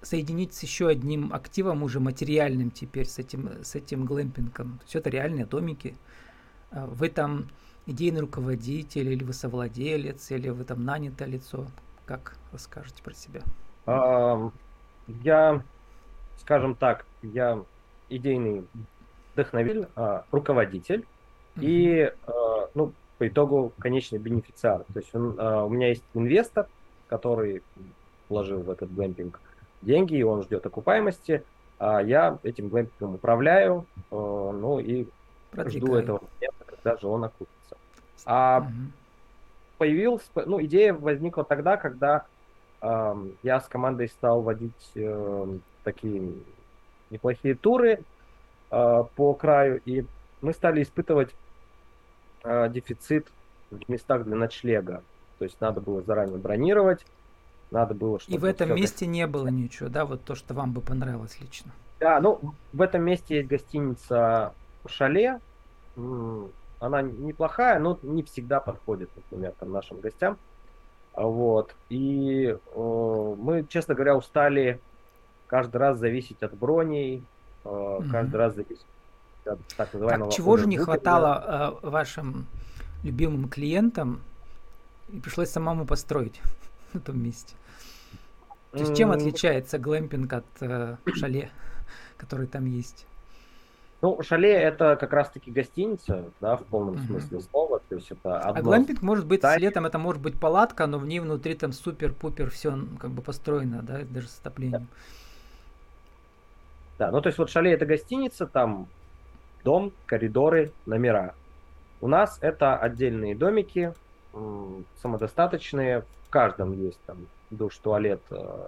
соединить 0.00 0.54
с 0.54 0.62
еще 0.62 0.88
одним 0.88 1.32
активом 1.34 1.82
уже 1.82 2.00
материальным 2.00 2.70
теперь, 2.70 3.06
с 3.06 3.18
этим, 3.18 3.62
с 3.62 3.74
этим 3.74 4.06
глэмпингом? 4.06 4.80
Есть 4.84 4.96
это 4.96 5.10
реальные 5.10 5.44
домики. 5.44 5.96
Э, 6.70 6.86
вы 6.86 7.10
там 7.10 7.48
идейный 7.84 8.20
руководитель, 8.20 9.10
или 9.10 9.22
вы 9.22 9.34
совладелец, 9.34 10.30
или 10.30 10.48
вы 10.48 10.64
там 10.64 10.84
нанятое 10.84 11.28
лицо? 11.28 11.66
Как 12.06 12.36
расскажете 12.52 13.02
про 13.02 13.12
себя? 13.12 13.42
Я, 15.08 15.62
скажем 16.38 16.74
так, 16.74 17.04
я 17.22 17.62
идейный 18.08 18.64
вдохновитель, 19.34 19.88
а, 19.96 20.24
руководитель 20.30 21.04
mm-hmm. 21.56 21.62
и, 21.62 22.12
а, 22.26 22.68
ну, 22.74 22.92
по 23.18 23.28
итогу 23.28 23.72
конечный 23.78 24.18
бенефициар. 24.18 24.84
То 24.92 24.98
есть 24.98 25.14
он, 25.14 25.36
а, 25.38 25.64
у 25.64 25.68
меня 25.68 25.88
есть 25.88 26.04
инвестор, 26.14 26.68
который 27.08 27.62
вложил 28.28 28.60
в 28.60 28.70
этот 28.70 28.92
глэмпинг 28.94 29.40
деньги, 29.82 30.16
и 30.16 30.22
он 30.22 30.42
ждет 30.42 30.64
окупаемости, 30.66 31.44
а 31.78 32.00
я 32.00 32.38
этим 32.42 32.68
глэмпингом 32.68 33.14
управляю, 33.14 33.86
а, 34.10 34.52
ну 34.52 34.78
и 34.78 35.06
Продвигаю. 35.50 35.70
жду 35.70 35.94
этого 35.94 36.20
момента, 36.20 36.64
когда 36.66 36.96
же 36.96 37.06
он 37.06 37.24
окупится. 37.24 37.76
А 38.24 38.60
mm-hmm. 38.60 39.05
Появилась, 39.78 40.28
ну, 40.34 40.62
идея 40.64 40.94
возникла 40.94 41.44
тогда, 41.44 41.76
когда 41.76 42.26
э, 42.80 43.14
я 43.42 43.60
с 43.60 43.68
командой 43.68 44.08
стал 44.08 44.42
водить 44.42 44.90
э, 44.94 45.58
такие 45.84 46.32
неплохие 47.10 47.54
туры, 47.54 48.04
Э, 48.70 49.04
по 49.14 49.34
краю, 49.34 49.80
и 49.84 50.04
мы 50.40 50.52
стали 50.52 50.82
испытывать 50.82 51.34
э, 52.42 52.68
дефицит 52.68 53.28
в 53.70 53.88
местах 53.88 54.24
для 54.24 54.36
ночлега. 54.36 55.02
То 55.38 55.44
есть 55.44 55.60
надо 55.60 55.80
было 55.80 56.02
заранее 56.02 56.38
бронировать, 56.38 57.04
надо 57.70 57.94
было... 57.94 58.18
И 58.26 58.38
в 58.38 58.44
этом 58.44 58.74
месте 58.74 59.06
не 59.06 59.26
было 59.26 59.48
ничего, 59.48 59.88
да, 59.88 60.04
вот 60.04 60.24
то, 60.24 60.34
что 60.34 60.54
вам 60.54 60.72
бы 60.72 60.80
понравилось 60.80 61.38
лично? 61.40 61.72
Да, 62.00 62.20
ну, 62.20 62.54
в 62.72 62.82
этом 62.82 63.02
месте 63.02 63.36
есть 63.36 63.48
гостиница 63.48 64.52
«Шале», 64.86 65.40
она 66.78 67.02
неплохая, 67.02 67.78
но 67.78 67.98
не 68.02 68.22
всегда 68.22 68.60
подходит, 68.60 69.10
например, 69.16 69.52
там, 69.58 69.72
нашим 69.72 70.00
гостям. 70.00 70.38
Вот. 71.14 71.74
И 71.88 72.54
э, 72.74 73.34
мы, 73.38 73.64
честно 73.68 73.94
говоря, 73.94 74.16
устали 74.16 74.80
каждый 75.46 75.78
раз 75.78 75.98
зависеть 75.98 76.42
от 76.42 76.54
броней, 76.54 77.24
угу. 77.64 78.04
каждый 78.10 78.36
раз 78.36 78.54
зависит 78.54 78.84
от 79.46 79.58
так 79.76 79.92
называемого... 79.94 80.30
Так, 80.30 80.36
чего 80.36 80.56
же 80.56 80.66
не 80.66 80.76
хватало 80.76 81.80
э, 81.82 81.88
вашим 81.88 82.46
любимым 83.02 83.48
клиентам 83.48 84.20
и 85.08 85.18
пришлось 85.20 85.48
самому 85.48 85.86
построить 85.86 86.40
на 86.92 87.00
том 87.00 87.22
месте? 87.22 87.54
То 88.72 88.80
есть 88.80 88.96
чем 88.96 89.10
отличается 89.10 89.78
глэмпинг 89.78 90.32
от 90.32 90.44
э, 90.60 90.96
шале, 91.14 91.50
который 92.18 92.46
там 92.46 92.66
есть? 92.66 93.06
Ну, 94.02 94.22
шале 94.22 94.52
это 94.52 94.96
как 94.96 95.12
раз-таки 95.12 95.50
гостиница, 95.50 96.24
да, 96.40 96.56
в 96.56 96.64
полном 96.64 96.96
uh-huh. 96.96 97.06
смысле 97.06 97.40
слова. 97.40 97.80
То 97.88 97.94
есть 97.94 98.10
это 98.10 98.38
одно... 98.40 98.60
А 98.60 98.62
глэмпинг 98.62 99.02
может 99.02 99.26
быть 99.26 99.42
с 99.42 99.56
летом, 99.56 99.86
это 99.86 99.98
может 99.98 100.20
быть 100.20 100.38
палатка, 100.38 100.86
но 100.86 100.98
в 100.98 101.06
ней 101.06 101.20
внутри 101.20 101.54
там 101.54 101.72
супер-пупер 101.72 102.50
все 102.50 102.78
как 103.00 103.10
бы 103.10 103.22
построено, 103.22 103.82
да, 103.82 104.00
даже 104.02 104.28
с 104.28 104.38
отоплением. 104.38 104.86
Да. 106.98 107.06
Да, 107.06 107.10
ну 107.10 107.20
то 107.20 107.28
есть 107.28 107.38
вот 107.38 107.50
шале 107.50 107.72
это 107.72 107.84
гостиница, 107.84 108.46
там 108.46 108.88
дом, 109.64 109.92
коридоры, 110.06 110.72
номера. 110.86 111.34
У 112.00 112.08
нас 112.08 112.38
это 112.40 112.76
отдельные 112.76 113.34
домики, 113.34 113.94
самодостаточные, 115.02 116.02
в 116.26 116.30
каждом 116.30 116.72
есть 116.72 116.98
там 117.06 117.26
душ, 117.50 117.76
туалет, 117.78 118.20
э, 118.30 118.66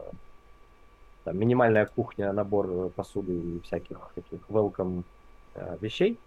там, 1.25 1.39
минимальная 1.39 1.87
кухня, 1.87 2.33
набор 2.33 2.91
посуды 2.91 3.33
и 3.33 3.61
всяких 3.61 3.99
таких 4.15 4.41
welcome 4.49 5.05
вещей. 5.81 6.19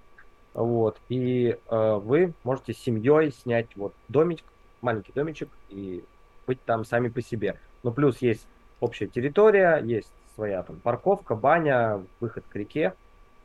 Вот. 0.54 0.98
И 1.10 1.58
э, 1.70 1.94
вы 1.96 2.34
можете 2.44 2.74
с 2.74 2.78
семьей 2.78 3.32
снять 3.32 3.68
вот 3.76 3.94
домик, 4.10 4.44
маленький 4.82 5.14
домичек 5.14 5.50
и 5.70 6.04
быть 6.48 6.64
там 6.66 6.84
сами 6.84 7.08
по 7.08 7.22
себе. 7.22 7.58
Но 7.84 7.92
плюс 7.92 8.22
есть 8.22 8.46
общая 8.80 9.08
территория, 9.08 9.78
есть 9.78 10.12
своя 10.36 10.64
там 10.64 10.78
парковка, 10.78 11.36
баня, 11.36 12.04
выход 12.20 12.44
к 12.50 12.56
реке, 12.56 12.94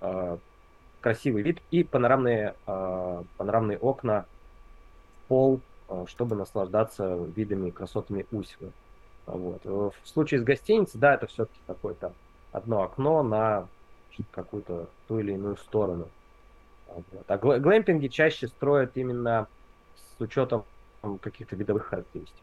э, 0.01 0.39
красивый 1.01 1.43
вид 1.43 1.61
и 1.71 1.85
панорамные, 1.85 2.55
э, 2.67 3.23
панорамные 3.37 3.79
окна 3.79 4.25
в 5.25 5.29
пол, 5.29 5.61
э, 5.89 6.05
чтобы 6.09 6.35
наслаждаться 6.35 7.17
видами, 7.37 7.71
красотами 7.71 8.27
Усьвы. 8.33 8.73
Вот. 9.27 9.65
В 9.65 9.93
случае 10.05 10.41
с 10.41 10.45
гостиницей, 10.45 11.01
да, 11.01 11.15
это 11.15 11.27
все-таки 11.27 11.59
какое-то 11.67 12.13
одно 12.53 12.83
окно 12.83 13.23
на 13.23 13.67
какую-то 14.31 14.89
ту 15.09 15.19
или 15.19 15.33
иную 15.33 15.57
сторону. 15.57 16.09
Вот. 16.89 17.25
А 17.29 17.39
глэмпинги 17.39 18.09
чаще 18.09 18.49
строят 18.49 18.93
именно 18.97 19.49
с 19.97 20.21
учетом 20.21 20.65
каких-то 21.21 21.57
видовых 21.57 21.87
характеристик. 21.87 22.35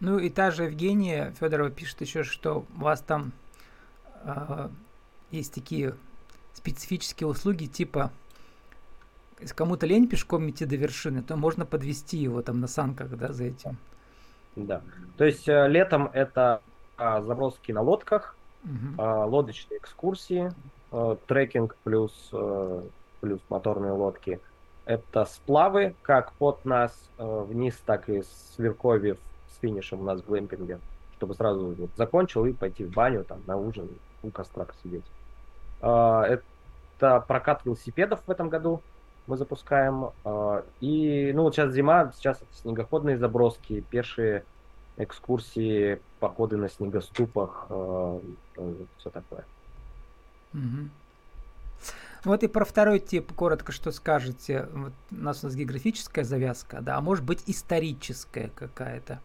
Ну 0.00 0.18
и 0.18 0.30
та 0.30 0.50
же 0.50 0.64
Евгения 0.64 1.34
Федорова 1.40 1.70
пишет 1.70 2.00
еще, 2.00 2.22
что 2.22 2.64
у 2.76 2.80
вас 2.80 3.00
там 3.00 3.32
э, 4.22 4.68
есть 5.30 5.52
такие 5.52 5.94
специфические 6.54 7.26
услуги, 7.26 7.66
типа 7.66 8.12
если 9.40 9.54
кому-то 9.54 9.86
лень 9.86 10.08
пешком 10.08 10.48
идти 10.50 10.64
до 10.64 10.76
вершины, 10.76 11.22
то 11.22 11.36
можно 11.36 11.64
подвести 11.64 12.16
его 12.16 12.42
там 12.42 12.60
на 12.60 12.66
санках, 12.66 13.16
да, 13.16 13.32
за 13.32 13.44
этим. 13.44 13.76
Да. 14.56 14.82
То 15.16 15.24
есть 15.24 15.48
э, 15.48 15.68
летом 15.68 16.10
это 16.12 16.60
э, 16.96 17.22
заброски 17.22 17.72
на 17.72 17.80
лодках, 17.80 18.36
угу. 18.68 19.02
э, 19.02 19.24
лодочные 19.24 19.78
экскурсии, 19.78 20.52
э, 20.92 21.16
трекинг 21.26 21.76
плюс, 21.84 22.30
э, 22.32 22.82
плюс 23.20 23.40
моторные 23.48 23.92
лодки. 23.92 24.40
Это 24.84 25.24
сплавы 25.26 25.94
как 26.02 26.32
под 26.34 26.64
нас 26.64 27.10
вниз, 27.18 27.76
так 27.84 28.08
и 28.08 28.22
с 28.22 28.54
Верковьев 28.56 29.18
финишем 29.60 30.00
у 30.00 30.04
нас 30.04 30.20
в 30.20 30.26
глэмпинге, 30.26 30.78
чтобы 31.16 31.34
сразу 31.34 31.74
вот, 31.78 31.90
закончил 31.96 32.44
и 32.44 32.52
пойти 32.52 32.84
в 32.84 32.90
баню, 32.92 33.24
там, 33.24 33.40
на 33.46 33.56
ужин, 33.56 33.88
у 34.22 34.30
костра 34.30 34.64
посидеть. 34.64 35.04
А, 35.80 36.24
это 36.24 37.20
прокат 37.26 37.64
велосипедов 37.64 38.20
в 38.26 38.30
этом 38.30 38.48
году 38.48 38.80
мы 39.26 39.36
запускаем. 39.36 40.10
А, 40.24 40.64
и, 40.80 41.32
ну, 41.34 41.42
вот 41.44 41.54
сейчас 41.54 41.72
зима, 41.72 42.12
сейчас 42.16 42.40
снегоходные 42.52 43.18
заброски, 43.18 43.84
пешие 43.90 44.44
экскурсии, 44.98 46.00
походы 46.20 46.56
на 46.56 46.68
снегоступах, 46.68 47.66
а, 47.70 48.20
все 48.98 49.10
такое. 49.10 49.44
Угу. 50.52 50.88
Вот 52.24 52.42
и 52.42 52.48
про 52.48 52.64
второй 52.64 52.98
тип 52.98 53.32
коротко 53.32 53.72
что 53.72 53.92
скажете. 53.92 54.68
Вот 54.72 54.92
у 55.12 55.14
нас 55.14 55.42
у 55.42 55.46
нас 55.46 55.54
географическая 55.54 56.24
завязка, 56.24 56.80
да, 56.80 56.96
а 56.96 57.00
может 57.00 57.24
быть 57.24 57.42
историческая 57.46 58.50
какая-то. 58.54 59.20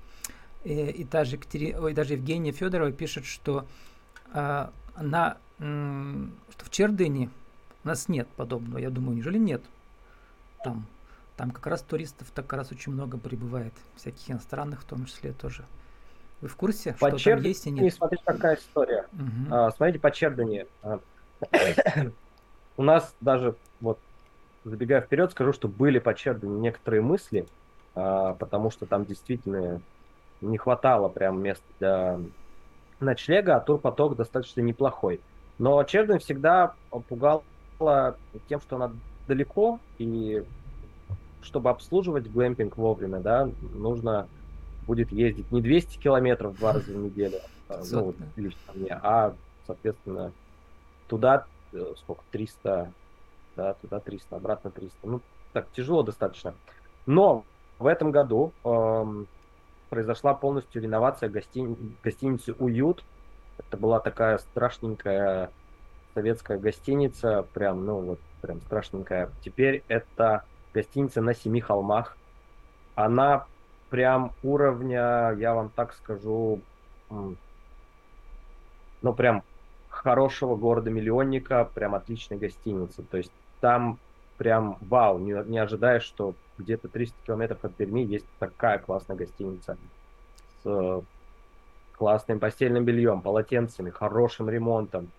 И, 0.63 0.73
э, 0.73 0.91
и 0.91 1.03
даже, 1.03 1.35
Екатери... 1.35 1.73
Ой, 1.73 1.93
даже 1.93 2.13
Евгения 2.13 2.51
Федорова 2.51 2.91
пишет, 2.91 3.25
что 3.25 3.65
э, 4.33 4.67
на, 5.01 5.37
э, 5.59 6.25
что 6.51 6.65
в 6.65 6.69
Чердыне 6.69 7.29
у 7.83 7.87
нас 7.87 8.07
нет 8.07 8.27
подобного. 8.35 8.77
Я 8.77 8.89
думаю, 8.89 9.15
неужели 9.15 9.37
нет? 9.37 9.63
Там, 10.63 10.85
там 11.43 11.51
как 11.51 11.67
раз 11.67 11.81
туристов 11.81 12.31
так 12.33 12.47
как 12.47 12.59
раз 12.59 12.71
очень 12.71 12.93
много 12.93 13.17
прибывает, 13.17 13.73
всяких 13.97 14.31
иностранных 14.31 14.83
в 14.83 14.85
том 14.85 15.03
числе 15.03 15.33
тоже. 15.33 15.65
Вы 16.39 16.47
в 16.47 16.55
курсе, 16.55 16.95
по 16.97 17.09
что 17.09 17.19
Чердыне, 17.19 17.41
там 17.41 17.47
есть 17.49 17.67
и 17.67 17.71
нет? 17.71 17.93
Смотрите, 17.93 18.23
какая 18.25 18.55
история. 18.55 19.07
Угу. 19.11 19.53
А, 19.53 19.71
смотрите, 19.71 19.99
по 19.99 20.09
Чердыне. 20.09 20.67
А, 20.83 21.01
у 22.77 22.83
нас 22.83 23.13
даже, 23.19 23.57
вот, 23.81 23.99
забегая 24.63 25.01
вперед, 25.01 25.31
скажу, 25.31 25.51
что 25.51 25.67
были 25.67 25.99
по 25.99 26.13
Чердыне 26.13 26.61
некоторые 26.61 27.01
мысли, 27.01 27.45
а, 27.93 28.35
потому 28.35 28.71
что 28.71 28.85
там 28.85 29.03
действительно 29.03 29.81
не 30.39 30.57
хватало 30.57 31.09
прям 31.09 31.41
места 31.41 31.65
для 31.79 32.19
ночлега, 33.01 33.57
а 33.57 33.59
турпоток 33.59 34.15
достаточно 34.15 34.61
неплохой. 34.61 35.19
Но 35.59 35.83
Черден 35.83 36.19
всегда 36.19 36.73
пугала 37.09 37.43
тем, 38.47 38.61
что 38.61 38.77
она 38.77 38.93
далеко, 39.27 39.81
и 39.97 40.41
чтобы 41.43 41.69
обслуживать 41.69 42.31
глэмпинг 42.31 42.77
вовремя, 42.77 43.19
да, 43.19 43.49
нужно 43.73 44.27
будет 44.85 45.11
ездить 45.11 45.51
не 45.51 45.61
200 45.61 45.97
километров 45.97 46.57
два 46.57 46.73
раза 46.73 46.91
в 46.91 46.97
неделю, 46.97 47.39
а, 47.69 47.81
ну, 47.91 48.13
лично 48.35 48.73
мне, 48.73 48.99
а, 49.01 49.33
соответственно, 49.65 50.31
туда 51.07 51.45
э, 51.71 51.93
сколько, 51.97 52.23
300, 52.31 52.91
да, 53.55 53.73
туда 53.75 53.99
300, 53.99 54.35
обратно 54.35 54.71
300. 54.71 54.97
Ну, 55.03 55.21
так, 55.53 55.67
тяжело 55.71 56.03
достаточно. 56.03 56.53
Но 57.05 57.45
в 57.79 57.85
этом 57.85 58.11
году 58.11 58.51
эм, 58.63 59.27
произошла 59.89 60.33
полностью 60.33 60.81
реновация 60.81 61.29
гостини... 61.29 61.77
гостиницы 62.03 62.53
«Уют». 62.57 63.03
Это 63.57 63.77
была 63.77 63.99
такая 63.99 64.39
страшненькая 64.39 65.51
советская 66.13 66.57
гостиница, 66.57 67.45
прям, 67.53 67.85
ну 67.85 67.99
вот, 67.99 68.19
прям 68.41 68.61
страшненькая. 68.61 69.29
Теперь 69.43 69.83
это 69.87 70.43
гостиница 70.73 71.21
на 71.21 71.33
Семи 71.33 71.61
холмах. 71.61 72.17
Она 72.95 73.45
прям 73.89 74.31
уровня, 74.43 75.35
я 75.37 75.53
вам 75.53 75.69
так 75.69 75.93
скажу, 75.93 76.61
ну 77.09 77.35
прям 79.15 79.43
хорошего 79.89 80.55
города-миллионника, 80.55 81.69
прям 81.73 81.95
отличной 81.95 82.37
гостиницы. 82.37 83.03
То 83.03 83.17
есть 83.17 83.31
там 83.61 83.99
прям 84.37 84.77
вау, 84.81 85.19
не, 85.19 85.33
не 85.45 85.59
ожидаешь, 85.59 86.03
что 86.03 86.33
где-то 86.57 86.87
300 86.87 87.15
километров 87.25 87.63
от 87.63 87.75
Перми 87.75 88.01
есть 88.01 88.25
такая 88.39 88.79
классная 88.79 89.15
гостиница 89.15 89.77
с 90.63 90.65
э, 90.65 91.01
классным 91.93 92.39
постельным 92.39 92.85
бельем, 92.85 93.21
полотенцами, 93.21 93.89
хорошим 93.89 94.49
ремонтом. 94.49 95.11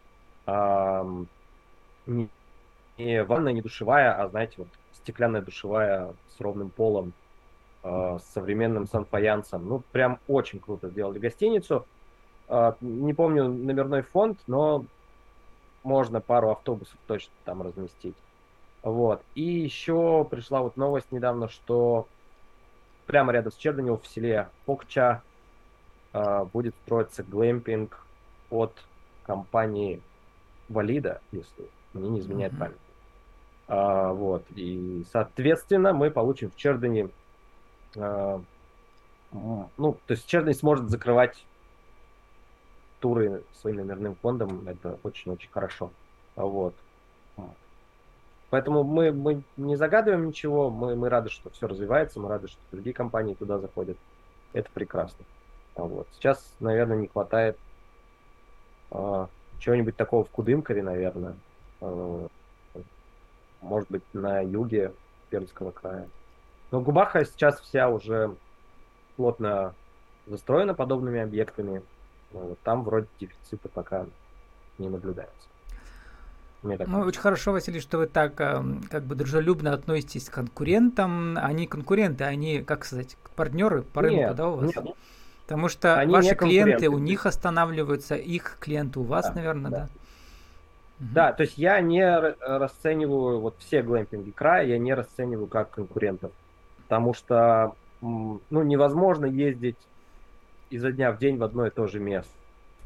Эм, 0.46 1.28
не, 2.06 2.28
не 2.98 3.24
ванная, 3.24 3.52
не 3.52 3.62
душевая, 3.62 4.20
а, 4.20 4.28
знаете, 4.28 4.54
вот 4.58 4.68
стеклянная 5.04 5.42
душевая 5.42 6.14
с 6.36 6.40
ровным 6.40 6.70
полом, 6.70 7.12
э, 7.82 8.18
с 8.18 8.32
современным 8.32 8.86
санфаянсом. 8.86 9.68
Ну, 9.68 9.82
прям 9.92 10.18
очень 10.26 10.58
круто 10.58 10.88
сделали 10.88 11.18
гостиницу. 11.18 11.86
Э, 12.48 12.72
не 12.80 13.12
помню 13.12 13.44
номерной 13.48 14.02
фонд, 14.02 14.38
но 14.46 14.84
можно 15.82 16.20
пару 16.20 16.50
автобусов 16.50 16.96
точно 17.06 17.32
там 17.44 17.62
разместить. 17.62 18.16
Вот. 18.82 19.22
И 19.34 19.42
еще 19.42 20.26
пришла 20.30 20.62
вот 20.62 20.76
новость 20.76 21.12
недавно, 21.12 21.48
что 21.48 22.08
прямо 23.06 23.32
рядом 23.32 23.52
с 23.52 23.56
Черданев 23.56 24.02
в 24.02 24.06
селе 24.06 24.48
Покча 24.64 25.22
э, 26.14 26.44
будет 26.52 26.74
строиться 26.82 27.22
глэмпинг 27.22 27.98
от 28.50 28.72
компании 29.24 30.00
Валида, 30.70 31.20
если 31.32 31.68
мне 31.92 32.08
не 32.08 32.20
изменяет 32.20 32.54
mm-hmm. 32.54 32.58
память. 32.58 32.83
А, 33.68 34.12
вот. 34.12 34.44
И, 34.54 35.04
соответственно, 35.12 35.92
мы 35.92 36.10
получим 36.10 36.50
в 36.50 36.56
Чердане 36.56 37.08
а, 37.96 38.40
ну, 39.76 39.98
то 40.06 40.12
есть 40.12 40.26
Чердань 40.26 40.54
сможет 40.54 40.88
закрывать 40.90 41.44
туры 43.00 43.42
своим 43.60 43.76
номерным 43.76 44.14
фондом. 44.14 44.66
Это 44.68 44.98
очень-очень 45.02 45.50
хорошо. 45.50 45.90
Вот. 46.36 46.74
Поэтому 48.50 48.84
мы, 48.84 49.10
мы 49.10 49.42
не 49.56 49.74
загадываем 49.74 50.28
ничего, 50.28 50.70
мы, 50.70 50.94
мы 50.94 51.08
рады, 51.08 51.28
что 51.28 51.50
все 51.50 51.66
развивается, 51.66 52.20
мы 52.20 52.28
рады, 52.28 52.46
что 52.46 52.60
другие 52.70 52.94
компании 52.94 53.34
туда 53.34 53.58
заходят. 53.58 53.96
Это 54.52 54.70
прекрасно. 54.72 55.24
Вот. 55.74 56.06
Сейчас, 56.12 56.54
наверное, 56.60 56.96
не 56.96 57.08
хватает 57.08 57.58
э, 58.92 59.26
чего-нибудь 59.58 59.96
такого 59.96 60.24
в 60.24 60.30
Кудымкаре, 60.30 60.84
наверное. 60.84 61.34
Э, 61.80 62.28
может 63.64 63.90
быть, 63.90 64.02
на 64.12 64.40
юге 64.40 64.92
Пермского 65.30 65.70
края. 65.70 66.08
Но 66.70 66.80
Губаха 66.80 67.24
сейчас 67.24 67.60
вся 67.60 67.88
уже 67.88 68.34
плотно 69.16 69.74
застроена 70.26 70.74
подобными 70.74 71.20
объектами. 71.20 71.82
Вот. 72.32 72.58
Там 72.60 72.84
вроде 72.84 73.06
дефицита 73.20 73.68
пока 73.68 74.06
не 74.78 74.88
наблюдается. 74.88 75.48
Ну, 76.62 77.00
очень 77.00 77.20
хорошо, 77.20 77.52
Василий, 77.52 77.80
что 77.80 77.98
вы 77.98 78.06
так 78.06 78.40
эм, 78.40 78.82
как 78.90 79.04
бы 79.04 79.14
дружелюбно 79.14 79.74
относитесь 79.74 80.30
к 80.30 80.32
конкурентам. 80.32 81.36
Они 81.36 81.66
конкуренты, 81.66 82.24
они, 82.24 82.62
как 82.62 82.86
сказать, 82.86 83.18
партнеры 83.36 83.82
по 83.82 84.00
рынку, 84.00 84.16
нет, 84.16 84.34
да, 84.34 84.48
у 84.48 84.56
вас? 84.56 84.74
Нет. 84.74 84.96
Потому 85.42 85.68
что 85.68 85.98
они 85.98 86.10
ваши 86.10 86.34
клиенты 86.34 86.88
у 86.88 86.96
них 86.96 87.26
останавливаются, 87.26 88.14
их 88.14 88.56
клиенты 88.60 89.00
у 89.00 89.02
вас, 89.02 89.28
да, 89.28 89.34
наверное, 89.34 89.70
да? 89.70 89.78
Да. 89.78 89.88
Да, 90.98 91.32
то 91.32 91.42
есть 91.42 91.58
я 91.58 91.80
не 91.80 92.06
расцениваю 92.18 93.40
вот 93.40 93.56
все 93.58 93.82
глэмпинги 93.82 94.30
края, 94.30 94.66
я 94.66 94.78
не 94.78 94.94
расцениваю 94.94 95.46
как 95.46 95.70
конкурентов. 95.70 96.32
Потому 96.84 97.14
что 97.14 97.74
ну, 98.00 98.40
невозможно 98.50 99.26
ездить 99.26 99.78
изо 100.70 100.92
дня 100.92 101.12
в 101.12 101.18
день 101.18 101.36
в 101.36 101.42
одно 101.42 101.66
и 101.66 101.70
то 101.70 101.86
же 101.86 101.98
место. 101.98 102.30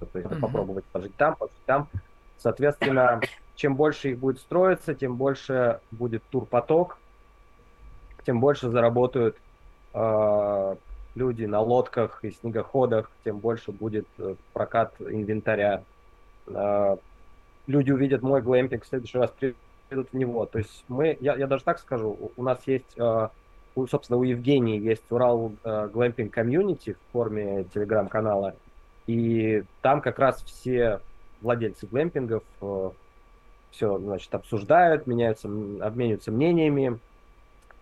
То 0.01 0.19
есть 0.19 0.31
uh-huh. 0.31 0.41
попробовать 0.41 0.85
пожить 0.87 1.17
там, 1.17 1.37
пожить 1.37 1.55
там. 1.67 1.89
Соответственно, 2.39 3.21
чем 3.57 3.75
больше 3.75 4.11
их 4.11 4.19
будет 4.19 4.39
строиться, 4.39 4.95
тем 4.95 5.17
больше 5.17 5.81
будет 5.91 6.23
турпоток, 6.31 6.99
тем 8.25 8.41
больше 8.41 8.71
заработают 8.71 9.37
э, 9.93 10.77
люди 11.17 11.45
на 11.45 11.61
лодках 11.61 12.25
и 12.25 12.31
снегоходах, 12.31 13.11
тем 13.25 13.39
больше 13.39 13.73
будет 13.73 14.07
э, 14.19 14.37
прокат 14.53 14.95
инвентаря. 15.01 15.83
Э, 16.47 16.97
люди 17.69 17.93
увидят 17.93 18.23
мой 18.23 18.43
глэмпинг, 18.43 18.83
в 18.83 18.89
следующий 18.89 19.19
раз 19.19 19.33
придут 19.89 20.09
в 20.11 20.17
него. 20.17 20.47
То 20.47 20.59
есть 20.59 20.85
мы, 20.89 21.17
я, 21.21 21.37
я 21.37 21.47
даже 21.47 21.63
так 21.63 21.79
скажу, 21.79 22.33
у 22.37 22.43
нас 22.43 22.59
есть, 22.67 22.99
э, 22.99 23.29
у, 23.77 23.87
собственно, 23.87 24.19
у 24.19 24.25
Евгении 24.25 24.81
есть 24.81 25.05
Урал 25.11 25.53
э, 25.63 25.89
глэмпинг 25.93 26.33
комьюнити 26.33 26.95
в 26.95 27.13
форме 27.13 27.65
телеграм-канала, 27.73 28.57
и 29.07 29.63
там 29.83 30.01
как 30.01 30.19
раз 30.19 30.43
все 30.43 31.01
владельцы 31.41 31.87
глэмпингов 31.87 32.43
э, 32.61 32.91
все, 33.71 33.99
значит, 33.99 34.35
обсуждают, 34.35 35.07
меняются, 35.07 35.47
обмениваются 35.47 36.33
мнениями 36.33 36.99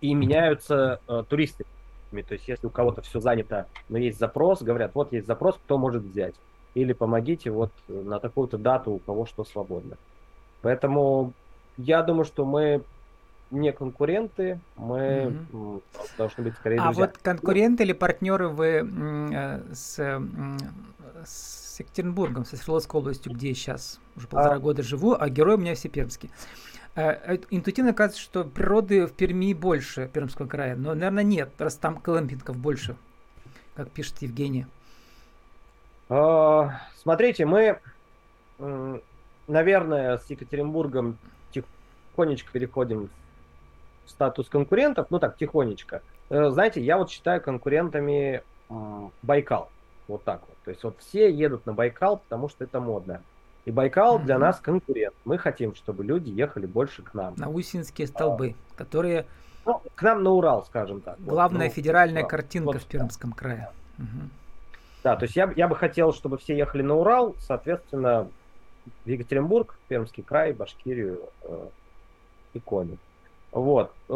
и 0.01 0.15
меняются 0.15 1.01
э, 1.09 1.23
туристы. 1.29 1.65
То 2.11 2.35
есть, 2.35 2.49
если 2.49 2.67
у 2.67 2.71
кого-то 2.71 3.03
все 3.03 3.21
занято, 3.21 3.67
но 3.89 3.99
есть 3.99 4.19
запрос, 4.19 4.63
говорят, 4.63 4.93
вот 4.95 5.13
есть 5.13 5.27
запрос, 5.27 5.57
кто 5.57 5.77
может 5.77 6.03
взять. 6.03 6.35
Или 6.77 6.93
помогите 6.93 7.51
вот 7.51 7.73
на 7.89 8.21
такую-то 8.21 8.59
дату, 8.59 8.91
у 8.93 8.99
кого 8.99 9.25
что 9.25 9.45
свободно. 9.45 9.97
Поэтому 10.61 11.33
я 11.79 12.03
думаю, 12.03 12.27
что 12.27 12.45
мы 12.45 12.83
не 13.51 13.73
конкуренты, 13.73 14.61
мы 14.77 14.99
mm-hmm. 14.99 15.83
должны 16.19 16.45
быть 16.45 16.55
скорее 16.55 16.77
друзья. 16.77 17.05
А 17.05 17.07
вот 17.07 17.17
конкуренты 17.17 17.83
или 17.83 17.95
партнеры 17.95 18.49
вы 18.49 18.87
э, 18.87 19.63
с, 19.73 20.21
с 21.25 21.81
Екатеринбургом, 21.81 22.45
со 22.45 22.57
Свердловской 22.57 23.01
областью, 23.01 23.33
где 23.33 23.49
я 23.49 23.55
сейчас 23.55 23.99
уже 24.15 24.27
полтора 24.27 24.57
а... 24.57 24.59
года 24.59 24.83
живу, 24.83 25.17
а 25.19 25.31
герой 25.31 25.55
у 25.55 25.59
меня 25.59 25.75
все 25.75 25.89
пермский. 25.89 26.31
Э, 26.95 27.13
э, 27.35 27.39
интуитивно 27.49 27.95
кажется, 27.95 28.21
что 28.21 28.45
природы 28.45 29.07
в 29.07 29.13
Перми 29.13 29.55
больше 29.55 30.11
Пермского 30.13 30.47
края, 30.47 30.77
но, 30.77 30.93
наверное, 30.93 31.25
нет, 31.25 31.51
раз 31.57 31.77
там 31.77 32.03
кемпингов 32.03 32.59
больше, 32.59 32.97
как 33.77 33.91
пишет 33.91 34.21
Евгений. 34.21 34.67
А, 36.09 36.81
смотрите, 36.97 37.47
мы, 37.47 37.81
наверное, 39.47 40.19
с 40.19 40.31
Екатеринбургом 40.31 41.19
тихонечко 41.51 42.51
переходим 42.53 43.11
в 44.05 44.11
статус 44.11 44.49
конкурентов, 44.49 45.09
ну 45.11 45.19
так, 45.19 45.37
тихонечко. 45.37 46.03
Э, 46.31 46.51
знаете, 46.51 46.81
я 46.81 46.97
вот 46.97 47.11
считаю 47.11 47.41
конкурентами 47.41 48.43
Байкал. 49.23 49.69
Вот 50.09 50.23
так 50.25 50.41
вот. 50.47 50.57
То 50.65 50.71
есть 50.71 50.83
вот 50.85 50.97
все 51.01 51.31
едут 51.31 51.67
на 51.67 51.73
Байкал, 51.73 52.19
потому 52.19 52.49
что 52.49 52.65
это 52.65 52.81
модно. 52.81 53.23
И 53.65 53.73
Байкал 53.73 54.19
mm-hmm. 54.19 54.25
для 54.25 54.39
нас 54.39 54.61
конкурент. 54.61 55.15
Мы 55.25 55.39
хотим, 55.39 55.75
чтобы 55.75 56.05
люди 56.05 56.31
ехали 56.31 56.67
больше 56.67 57.03
к 57.03 57.15
нам. 57.15 57.35
На 57.37 57.51
Усинские 57.51 58.07
столбы, 58.07 58.55
а, 58.55 58.79
которые... 58.79 59.27
Ну, 59.65 59.83
к 59.97 60.03
нам 60.03 60.23
на 60.23 60.31
Урал, 60.31 60.65
скажем 60.67 61.01
так. 61.01 61.17
Главная 61.19 61.67
вот, 61.67 61.69
ну, 61.69 61.75
федеральная 61.75 62.23
Урал. 62.23 62.31
картинка 62.31 62.67
вот, 62.67 62.77
в 62.83 62.87
Пермском 62.87 63.31
да. 63.31 63.37
крае. 63.37 63.71
Угу. 63.99 64.31
Да, 65.07 65.15
то 65.15 65.23
есть 65.27 65.37
я, 65.37 65.53
я 65.55 65.69
бы 65.69 65.77
хотел, 65.77 66.13
чтобы 66.13 66.37
все 66.37 66.57
ехали 66.57 66.83
на 66.83 66.97
Урал, 66.97 67.37
соответственно, 67.39 68.29
в 69.05 69.09
Екатеринбург, 69.09 69.79
Пермский 69.87 70.25
край, 70.25 70.53
Башкирию 70.53 71.21
э, 71.45 71.69
и 72.55 72.59
Коми. 72.59 72.99
Вот. 73.53 73.93
Э, 74.09 74.13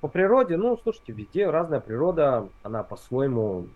по 0.00 0.08
природе, 0.08 0.58
ну, 0.58 0.78
слушайте, 0.80 1.12
везде 1.12 1.50
разная 1.50 1.80
природа, 1.80 2.48
она 2.62 2.84
по-своему 2.84 3.66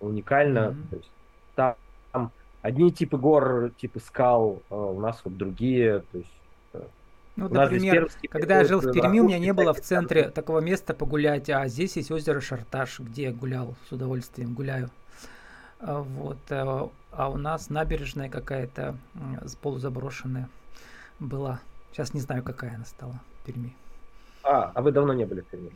уникально. 0.00 0.58
Mm-hmm. 0.58 0.88
То 0.88 0.96
есть 0.96 1.10
там, 1.54 1.74
там 2.10 2.32
одни 2.62 2.90
типы 2.90 3.18
гор, 3.18 3.72
типы 3.76 4.00
скал, 4.00 4.62
а 4.70 4.74
у 4.74 5.00
нас 5.00 5.20
вот 5.22 5.36
другие. 5.36 6.02
То 6.12 6.16
есть, 6.16 6.30
э, 6.30 6.43
ну, 7.36 7.48
например, 7.48 8.08
когда 8.30 8.58
я 8.58 8.64
жил 8.64 8.80
в 8.80 8.92
Перми, 8.92 9.20
у 9.20 9.24
меня 9.24 9.38
не 9.38 9.52
было 9.52 9.74
в 9.74 9.80
центре 9.80 10.30
такого 10.30 10.60
места 10.60 10.94
погулять, 10.94 11.50
а 11.50 11.66
здесь 11.66 11.96
есть 11.96 12.10
озеро 12.10 12.40
Шарташ, 12.40 13.00
где 13.00 13.24
я 13.24 13.32
гулял, 13.32 13.74
с 13.88 13.92
удовольствием 13.92 14.54
гуляю. 14.54 14.90
А, 15.80 16.00
вот. 16.00 16.38
Э, 16.50 16.88
а 17.10 17.30
у 17.30 17.36
нас 17.36 17.70
набережная 17.70 18.28
какая-то 18.28 18.96
полузаброшенная 19.62 20.48
была. 21.18 21.60
Сейчас 21.92 22.14
не 22.14 22.20
знаю, 22.20 22.42
какая 22.42 22.76
она 22.76 22.84
стала 22.84 23.20
в 23.40 23.46
Перми. 23.46 23.74
А, 24.42 24.72
а 24.74 24.82
вы 24.82 24.92
давно 24.92 25.12
не 25.12 25.24
были 25.24 25.40
в 25.40 25.46
Перми? 25.46 25.70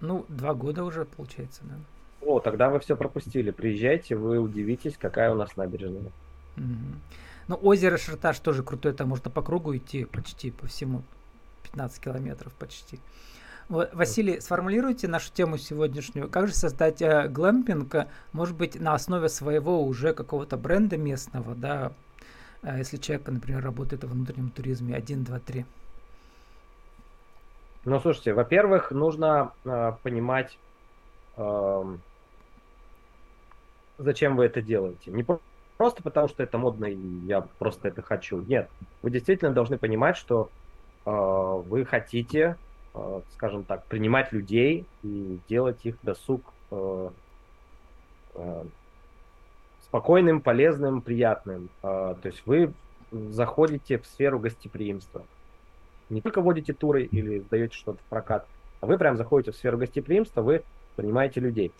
Ну, 0.00 0.26
два 0.28 0.54
года 0.54 0.84
уже, 0.84 1.04
получается, 1.04 1.62
да. 1.64 1.74
О, 2.20 2.38
тогда 2.38 2.68
вы 2.68 2.80
все 2.80 2.96
пропустили. 2.96 3.50
Приезжайте, 3.50 4.16
вы 4.16 4.38
удивитесь, 4.38 4.96
какая 4.96 5.32
у 5.32 5.34
нас 5.34 5.56
набережная. 5.56 6.12
Угу. 6.56 6.98
Ну, 7.48 7.58
озеро 7.60 7.96
Шарташ 7.96 8.38
тоже 8.38 8.62
крутое, 8.62 8.94
там 8.94 9.08
можно 9.08 9.30
по 9.30 9.42
кругу 9.42 9.76
идти 9.76 10.04
почти 10.04 10.50
по 10.50 10.66
всему. 10.66 11.02
15 11.64 12.00
километров 12.02 12.52
почти. 12.54 12.98
Василий, 13.68 14.40
сформулируйте 14.40 15.08
нашу 15.08 15.32
тему 15.32 15.56
сегодняшнюю. 15.56 16.28
Как 16.28 16.48
же 16.48 16.54
создать 16.54 17.00
э, 17.00 17.28
глэмпинг, 17.28 18.06
может 18.32 18.56
быть, 18.56 18.78
на 18.78 18.94
основе 18.94 19.28
своего 19.28 19.82
уже 19.82 20.12
какого-то 20.12 20.56
бренда 20.56 20.98
местного, 20.98 21.54
да, 21.54 21.92
э, 22.62 22.78
если 22.78 22.98
человек, 22.98 23.26
например, 23.28 23.64
работает 23.64 24.04
в 24.04 24.10
внутреннем 24.10 24.50
туризме 24.50 24.94
1, 24.94 25.24
2, 25.24 25.38
3? 25.38 25.64
Ну, 27.84 28.00
слушайте, 28.00 28.34
во-первых, 28.34 28.90
нужно 28.90 29.52
э, 29.64 29.92
понимать, 30.02 30.58
э, 31.36 31.96
зачем 33.98 34.36
вы 34.36 34.44
это 34.44 34.60
делаете. 34.60 35.10
Не 35.12 35.22
просто 35.22 35.44
потому, 36.02 36.28
что 36.28 36.42
это 36.42 36.58
модно 36.58 36.86
и 36.86 36.96
я 37.26 37.40
просто 37.58 37.88
это 37.88 38.02
хочу. 38.02 38.40
Нет, 38.42 38.68
вы 39.02 39.10
действительно 39.10 39.52
должны 39.52 39.78
понимать, 39.78 40.16
что 40.16 40.50
э, 41.04 41.10
вы 41.10 41.84
хотите 41.84 42.56
Э, 42.94 43.22
скажем 43.34 43.64
так, 43.64 43.84
принимать 43.86 44.32
людей 44.32 44.84
и 45.02 45.38
делать 45.48 45.78
их 45.84 45.96
досуг 46.02 46.42
э, 46.70 47.10
э, 48.34 48.64
спокойным, 49.84 50.42
полезным, 50.42 51.00
приятным. 51.00 51.70
То 51.80 52.18
есть 52.24 52.42
вы 52.46 52.72
заходите 53.10 53.98
в 53.98 54.06
сферу 54.06 54.38
гостеприимства. 54.38 55.22
Не 56.08 56.20
только 56.20 56.40
водите 56.40 56.72
туры 56.72 57.04
или 57.04 57.40
сдаете 57.40 57.76
что-то 57.76 57.98
в 57.98 58.04
прокат, 58.04 58.46
а 58.80 58.86
вы 58.86 58.96
прям 58.98 59.16
заходите 59.16 59.52
в 59.52 59.56
сферу 59.56 59.78
гостеприимства, 59.78 60.42
вы 60.42 60.62
принимаете 60.96 61.40
людей. 61.40 61.72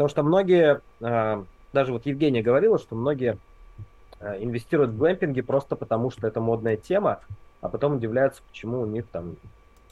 Потому 0.00 0.08
что 0.08 0.22
многие, 0.22 0.80
даже 0.98 1.92
вот 1.92 2.06
Евгения 2.06 2.40
говорила, 2.40 2.78
что 2.78 2.96
многие 2.96 3.36
инвестируют 4.18 4.92
в 4.92 4.96
глэмпинги 4.96 5.42
просто 5.42 5.76
потому, 5.76 6.08
что 6.10 6.26
это 6.26 6.40
модная 6.40 6.78
тема, 6.78 7.20
а 7.60 7.68
потом 7.68 7.96
удивляются, 7.96 8.40
почему 8.48 8.80
у 8.80 8.86
них 8.86 9.04
там 9.08 9.36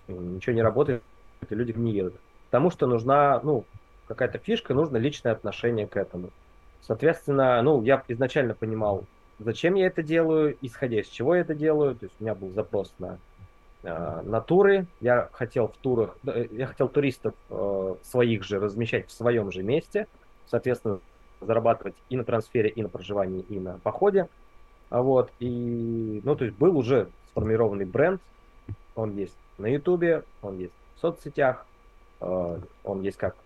ничего 0.09 0.55
не 0.55 0.63
работает, 0.63 1.03
и 1.47 1.55
люди 1.55 1.73
не 1.73 1.93
едут. 1.93 2.15
Потому 2.47 2.71
что 2.71 2.87
нужна, 2.87 3.39
ну, 3.43 3.67
какая-то 4.07 4.39
фишка, 4.39 4.73
нужно 4.73 4.97
личное 4.97 5.33
отношение 5.33 5.87
к 5.87 5.95
этому. 5.99 6.31
Соответственно, 6.81 7.61
ну, 7.61 7.83
я 7.83 8.03
изначально 8.09 8.55
понимал, 8.55 9.05
зачем 9.39 9.75
я 9.75 9.89
это 9.89 10.03
делаю, 10.03 10.57
исходя 10.63 11.03
из 11.03 11.09
чего 11.09 11.35
я 11.35 11.43
это 11.43 11.55
делаю. 11.55 11.97
То 11.97 12.07
есть 12.07 12.15
у 12.19 12.25
меня 12.25 12.35
был 12.35 12.49
запрос 12.55 12.95
на, 12.99 13.09
э, 13.09 13.17
на 13.83 14.41
туры. 14.41 14.87
Я 15.01 15.29
хотел 15.33 15.69
в 15.69 15.77
турах, 15.77 16.17
я 16.25 16.67
хотел 16.67 16.89
туристов 16.89 17.35
э, 17.51 17.95
своих 18.03 18.43
же 18.43 18.59
размещать 18.59 19.09
в 19.09 19.13
своем 19.13 19.53
же 19.53 19.63
месте. 19.63 20.07
Соответственно, 20.47 21.01
зарабатывать 21.41 21.95
и 22.09 22.17
на 22.17 22.25
трансфере, 22.25 22.69
и 22.71 22.83
на 22.83 22.89
проживании, 22.89 23.45
и 23.49 23.59
на 23.61 23.79
походе. 23.79 24.29
Вот, 24.91 25.31
и, 25.39 26.21
ну, 26.25 26.35
то 26.35 26.45
есть 26.45 26.57
был 26.57 26.77
уже 26.77 27.09
сформированный 27.31 27.85
бренд, 27.85 28.23
он 28.95 29.15
есть 29.17 29.37
на 29.59 29.67
Ютубе, 29.67 30.25
он 30.43 30.59
есть 30.59 30.73
в 30.97 31.01
соцсетях, 31.01 31.67
э, 32.21 32.59
он 32.85 33.03
есть 33.03 33.19
как 33.19 33.37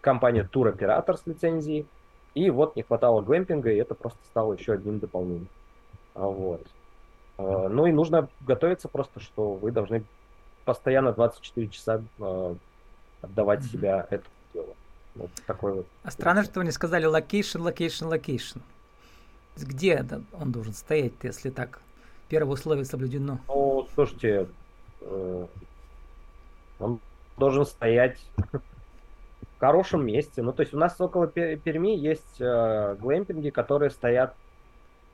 компания 0.00 0.44
туроператор 0.44 1.16
с 1.16 1.26
лицензией, 1.26 1.86
и 2.34 2.50
вот 2.50 2.76
не 2.76 2.82
хватало 2.82 3.22
глэмпинга, 3.22 3.72
и 3.72 3.76
это 3.76 3.94
просто 3.94 4.18
стало 4.26 4.52
еще 4.52 4.74
одним 4.74 4.98
дополнением. 4.98 5.48
А 6.14 6.26
вот. 6.26 6.62
Э, 7.38 7.68
ну 7.68 7.86
и 7.86 7.92
нужно 7.92 8.28
готовиться 8.40 8.88
просто, 8.88 9.20
что 9.20 9.54
вы 9.54 9.70
должны 9.70 10.04
постоянно 10.64 11.12
24 11.12 11.68
часа 11.68 12.02
э, 12.18 12.54
отдавать 13.22 13.60
mm-hmm. 13.60 13.72
себя 13.72 14.06
этому 14.10 14.34
делу. 14.52 14.76
Вот 15.14 15.30
такой 15.46 15.72
вот. 15.74 15.86
А 16.02 16.10
странно, 16.10 16.44
что 16.44 16.60
вы 16.60 16.66
не 16.66 16.72
сказали 16.72 17.06
location, 17.06 17.60
location, 17.60 18.06
location. 18.06 18.58
Где 19.56 20.04
он 20.32 20.50
должен 20.50 20.72
стоять, 20.72 21.12
если 21.22 21.50
так 21.50 21.80
первое 22.28 22.54
условие 22.54 22.84
соблюдено? 22.84 23.38
Ну, 23.48 23.86
слушайте, 23.94 24.48
э, 25.00 25.46
он 26.80 27.00
должен 27.36 27.64
стоять 27.64 28.18
в 28.36 29.60
хорошем 29.60 30.04
месте. 30.06 30.42
Ну, 30.42 30.52
то 30.52 30.62
есть 30.62 30.74
у 30.74 30.78
нас 30.78 31.00
около 31.00 31.28
Перми 31.28 31.96
есть 31.96 32.38
глэмпинги, 32.38 33.50
которые 33.50 33.90
стоят 33.90 34.34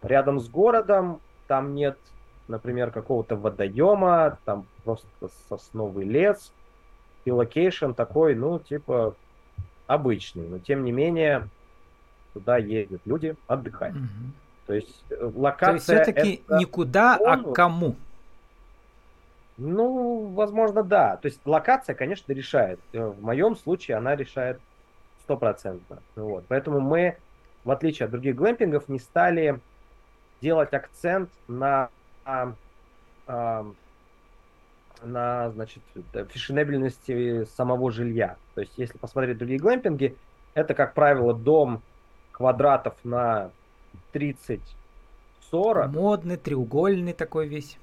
рядом 0.03 0.41
с 0.41 0.49
городом, 0.49 1.21
там 1.51 1.75
нет, 1.75 1.99
например, 2.47 2.93
какого-то 2.93 3.35
водоема, 3.35 4.39
там 4.45 4.67
просто 4.85 5.09
сосновый 5.49 6.05
лес, 6.05 6.53
и 7.25 7.33
location 7.33 7.91
такой, 7.91 8.37
ну, 8.37 8.61
типа, 8.61 9.17
обычный, 9.89 10.47
но 10.47 10.61
тем 10.61 10.85
не 10.85 10.93
менее 10.93 11.49
туда 12.35 12.57
ездят 12.57 13.01
люди 13.05 13.35
отдыхать. 13.49 13.97
Угу. 13.97 14.07
То 14.69 14.75
есть 14.75 15.05
локация... 15.11 15.65
То 15.67 15.73
есть 15.73 15.85
все-таки 15.85 16.43
это... 16.47 16.59
никуда, 16.59 17.17
а 17.17 17.33
он... 17.33 17.47
а 17.47 17.53
кому? 17.53 17.97
Ну, 19.57 20.29
возможно, 20.29 20.85
да. 20.85 21.17
То 21.17 21.27
есть 21.27 21.41
локация, 21.45 21.97
конечно, 21.97 22.33
решает. 22.33 22.79
Э, 22.93 23.07
в 23.07 23.21
моем 23.21 23.57
случае 23.57 23.97
она 23.97 24.15
решает 24.15 24.61
стопроцентно. 25.25 25.99
Вот. 26.15 26.45
Поэтому 26.47 26.79
мы, 26.79 27.17
в 27.65 27.73
отличие 27.73 28.05
от 28.05 28.13
других 28.13 28.37
глэмпингов, 28.37 28.89
не 28.89 29.01
стали 29.01 29.59
делать 30.41 30.73
акцент 30.73 31.31
на, 31.49 31.91
на, 32.25 32.55
на 35.03 35.51
значит, 35.51 35.83
фешенебельности 36.31 37.45
самого 37.57 37.91
жилья. 37.91 38.37
То 38.55 38.63
есть, 38.63 38.73
если 38.77 38.99
посмотреть 38.99 39.39
другие 39.39 39.59
глэмпинги, 39.59 40.17
это, 40.55 40.75
как 40.75 40.95
правило, 40.95 41.35
дом 41.35 41.83
квадратов 42.33 42.95
на 43.05 43.51
30-40. 44.13 44.61
Модный, 45.89 46.37
треугольный 46.37 47.13
такой 47.13 47.49
весь. 47.49 47.79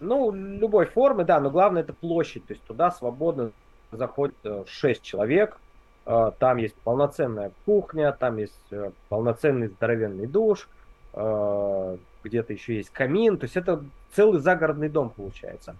Ну, 0.00 0.32
любой 0.32 0.86
формы, 0.86 1.24
да, 1.24 1.40
но 1.40 1.50
главное 1.50 1.82
это 1.82 1.92
площадь. 1.92 2.46
То 2.46 2.52
есть 2.52 2.64
туда 2.64 2.90
свободно 2.90 3.52
заходит 3.92 4.36
6 4.66 5.00
э, 5.00 5.02
человек. 5.02 5.58
Э, 6.06 6.32
там 6.38 6.58
есть 6.58 6.74
полноценная 6.76 7.52
кухня, 7.64 8.12
там 8.12 8.36
есть 8.36 8.60
э, 8.70 8.90
полноценный 9.08 9.68
здоровенный 9.68 10.26
душ, 10.26 10.68
где-то 11.14 12.52
еще 12.52 12.76
есть 12.76 12.90
камин. 12.90 13.38
То 13.38 13.44
есть 13.44 13.56
это 13.56 13.84
целый 14.12 14.40
загородный 14.40 14.88
дом 14.88 15.10
получается. 15.10 15.76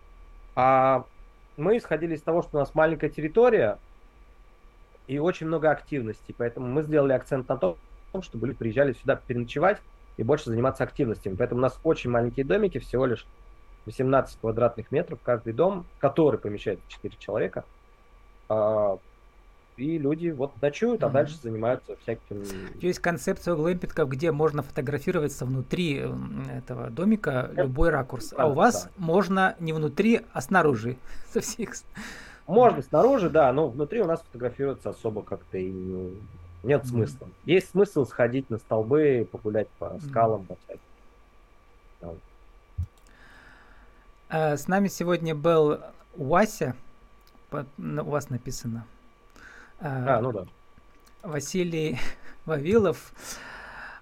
А 0.55 1.05
мы 1.57 1.77
исходили 1.77 2.15
из 2.15 2.23
того, 2.23 2.43
что 2.43 2.57
у 2.57 2.61
нас 2.61 2.75
маленькая 2.75 3.11
территория 3.11 3.79
и 5.07 5.19
очень 5.19 5.47
много 5.47 5.71
активностей. 5.71 6.35
Поэтому 6.37 6.69
мы 6.69 6.83
сделали 6.83 7.13
акцент 7.13 7.49
на 7.49 7.57
том, 7.57 7.77
чтобы 8.23 8.47
люди 8.47 8.59
приезжали 8.59 8.93
сюда 8.93 9.17
переночевать 9.17 9.81
и 10.17 10.23
больше 10.23 10.51
заниматься 10.51 10.85
активностями. 10.85 11.35
Поэтому 11.35 11.59
у 11.59 11.63
нас 11.63 11.79
очень 11.83 12.11
маленькие 12.11 12.47
домики, 12.47 12.79
всего 12.79 13.07
лишь 13.07 13.27
18 13.87 14.39
квадратных 14.41 14.93
метров 14.93 15.19
каждый 15.23 15.53
дом, 15.53 15.85
который 15.99 16.39
помещает 16.39 16.79
4 16.89 17.17
человека. 17.19 17.65
И 19.77 19.99
люди 19.99 20.29
вот 20.29 20.53
ночуют, 20.63 21.03
а 21.03 21.07
mm-hmm. 21.07 21.13
дальше 21.13 21.37
занимаются 21.43 21.97
всяким... 22.03 22.45
Есть 22.81 23.01
концепция 23.01 23.57
глэмпингов, 23.57 24.09
где 24.09 24.31
можно 24.31 24.63
фотографироваться 24.63 25.45
внутри 25.45 26.07
этого 26.53 26.91
домика 26.91 27.51
Это, 27.53 27.63
любой 27.63 27.91
ракурс. 27.91 28.31
Да, 28.31 28.45
а 28.45 28.47
у 28.47 28.55
вас 28.55 28.85
да. 28.85 28.91
можно 28.99 29.57
не 29.59 29.73
внутри, 29.73 30.21
а 30.33 30.41
снаружи. 30.41 30.97
Со 31.33 31.41
всех... 31.41 31.71
Можно 32.47 32.83
снаружи, 32.83 33.31
да, 33.31 33.53
но 33.53 33.69
внутри 33.69 34.01
у 34.01 34.07
нас 34.07 34.21
фотографироваться 34.21 34.91
особо 34.91 35.23
как-то 35.23 35.59
и 35.59 35.73
нет 36.63 36.83
mm-hmm. 36.83 36.87
смысла. 36.87 37.29
Есть 37.45 37.71
смысл 37.71 38.05
сходить 38.05 38.51
на 38.51 38.59
столбы, 38.59 39.27
погулять 39.31 39.69
по 39.79 39.99
скалам, 40.09 40.47
mm-hmm. 40.49 40.79
по 42.01 42.15
а, 44.29 44.57
С 44.57 44.69
нами 44.69 44.89
сегодня 44.89 45.35
был 45.35 45.81
Вася, 46.17 46.77
у 47.51 47.63
вас 47.79 48.31
написано. 48.31 48.85
А, 49.85 50.17
а 50.17 50.21
ну 50.23 50.33
да. 50.33 50.47
Василий 51.23 51.99
Вавилов, 52.47 53.13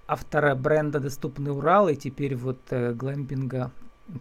автор 0.07 0.55
бренда 0.55 1.01
«Доступный 1.01 1.51
Урал» 1.51 1.88
и 1.88 1.97
теперь 1.97 2.37
вот 2.37 2.61
э, 2.71 2.92
глэмпинга, 2.92 3.73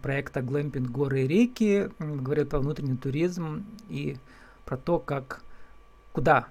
проекта 0.01 0.41
«Глэмпинг 0.41 0.89
горы 0.89 1.21
и 1.21 1.27
реки», 1.27 1.91
говорит 1.99 2.49
про 2.49 2.59
внутренний 2.59 2.97
туризм 2.97 3.63
и 3.89 4.17
про 4.65 4.75
то, 4.75 4.97
как, 4.97 5.43
куда 6.13 6.47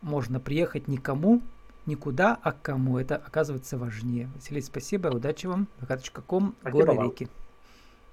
можно 0.00 0.40
приехать 0.40 0.88
никому, 0.88 1.40
никуда, 1.86 2.36
а 2.42 2.52
к 2.52 2.62
кому. 2.62 2.98
Это 2.98 3.14
оказывается 3.16 3.78
важнее. 3.78 4.28
Василий, 4.34 4.62
спасибо, 4.62 5.08
удачи 5.08 5.46
вам. 5.46 5.68
vk.com, 5.80 6.56
горы, 6.64 6.94
реки. 6.94 7.28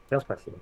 Всем 0.08 0.22
спасибо. 0.22 0.58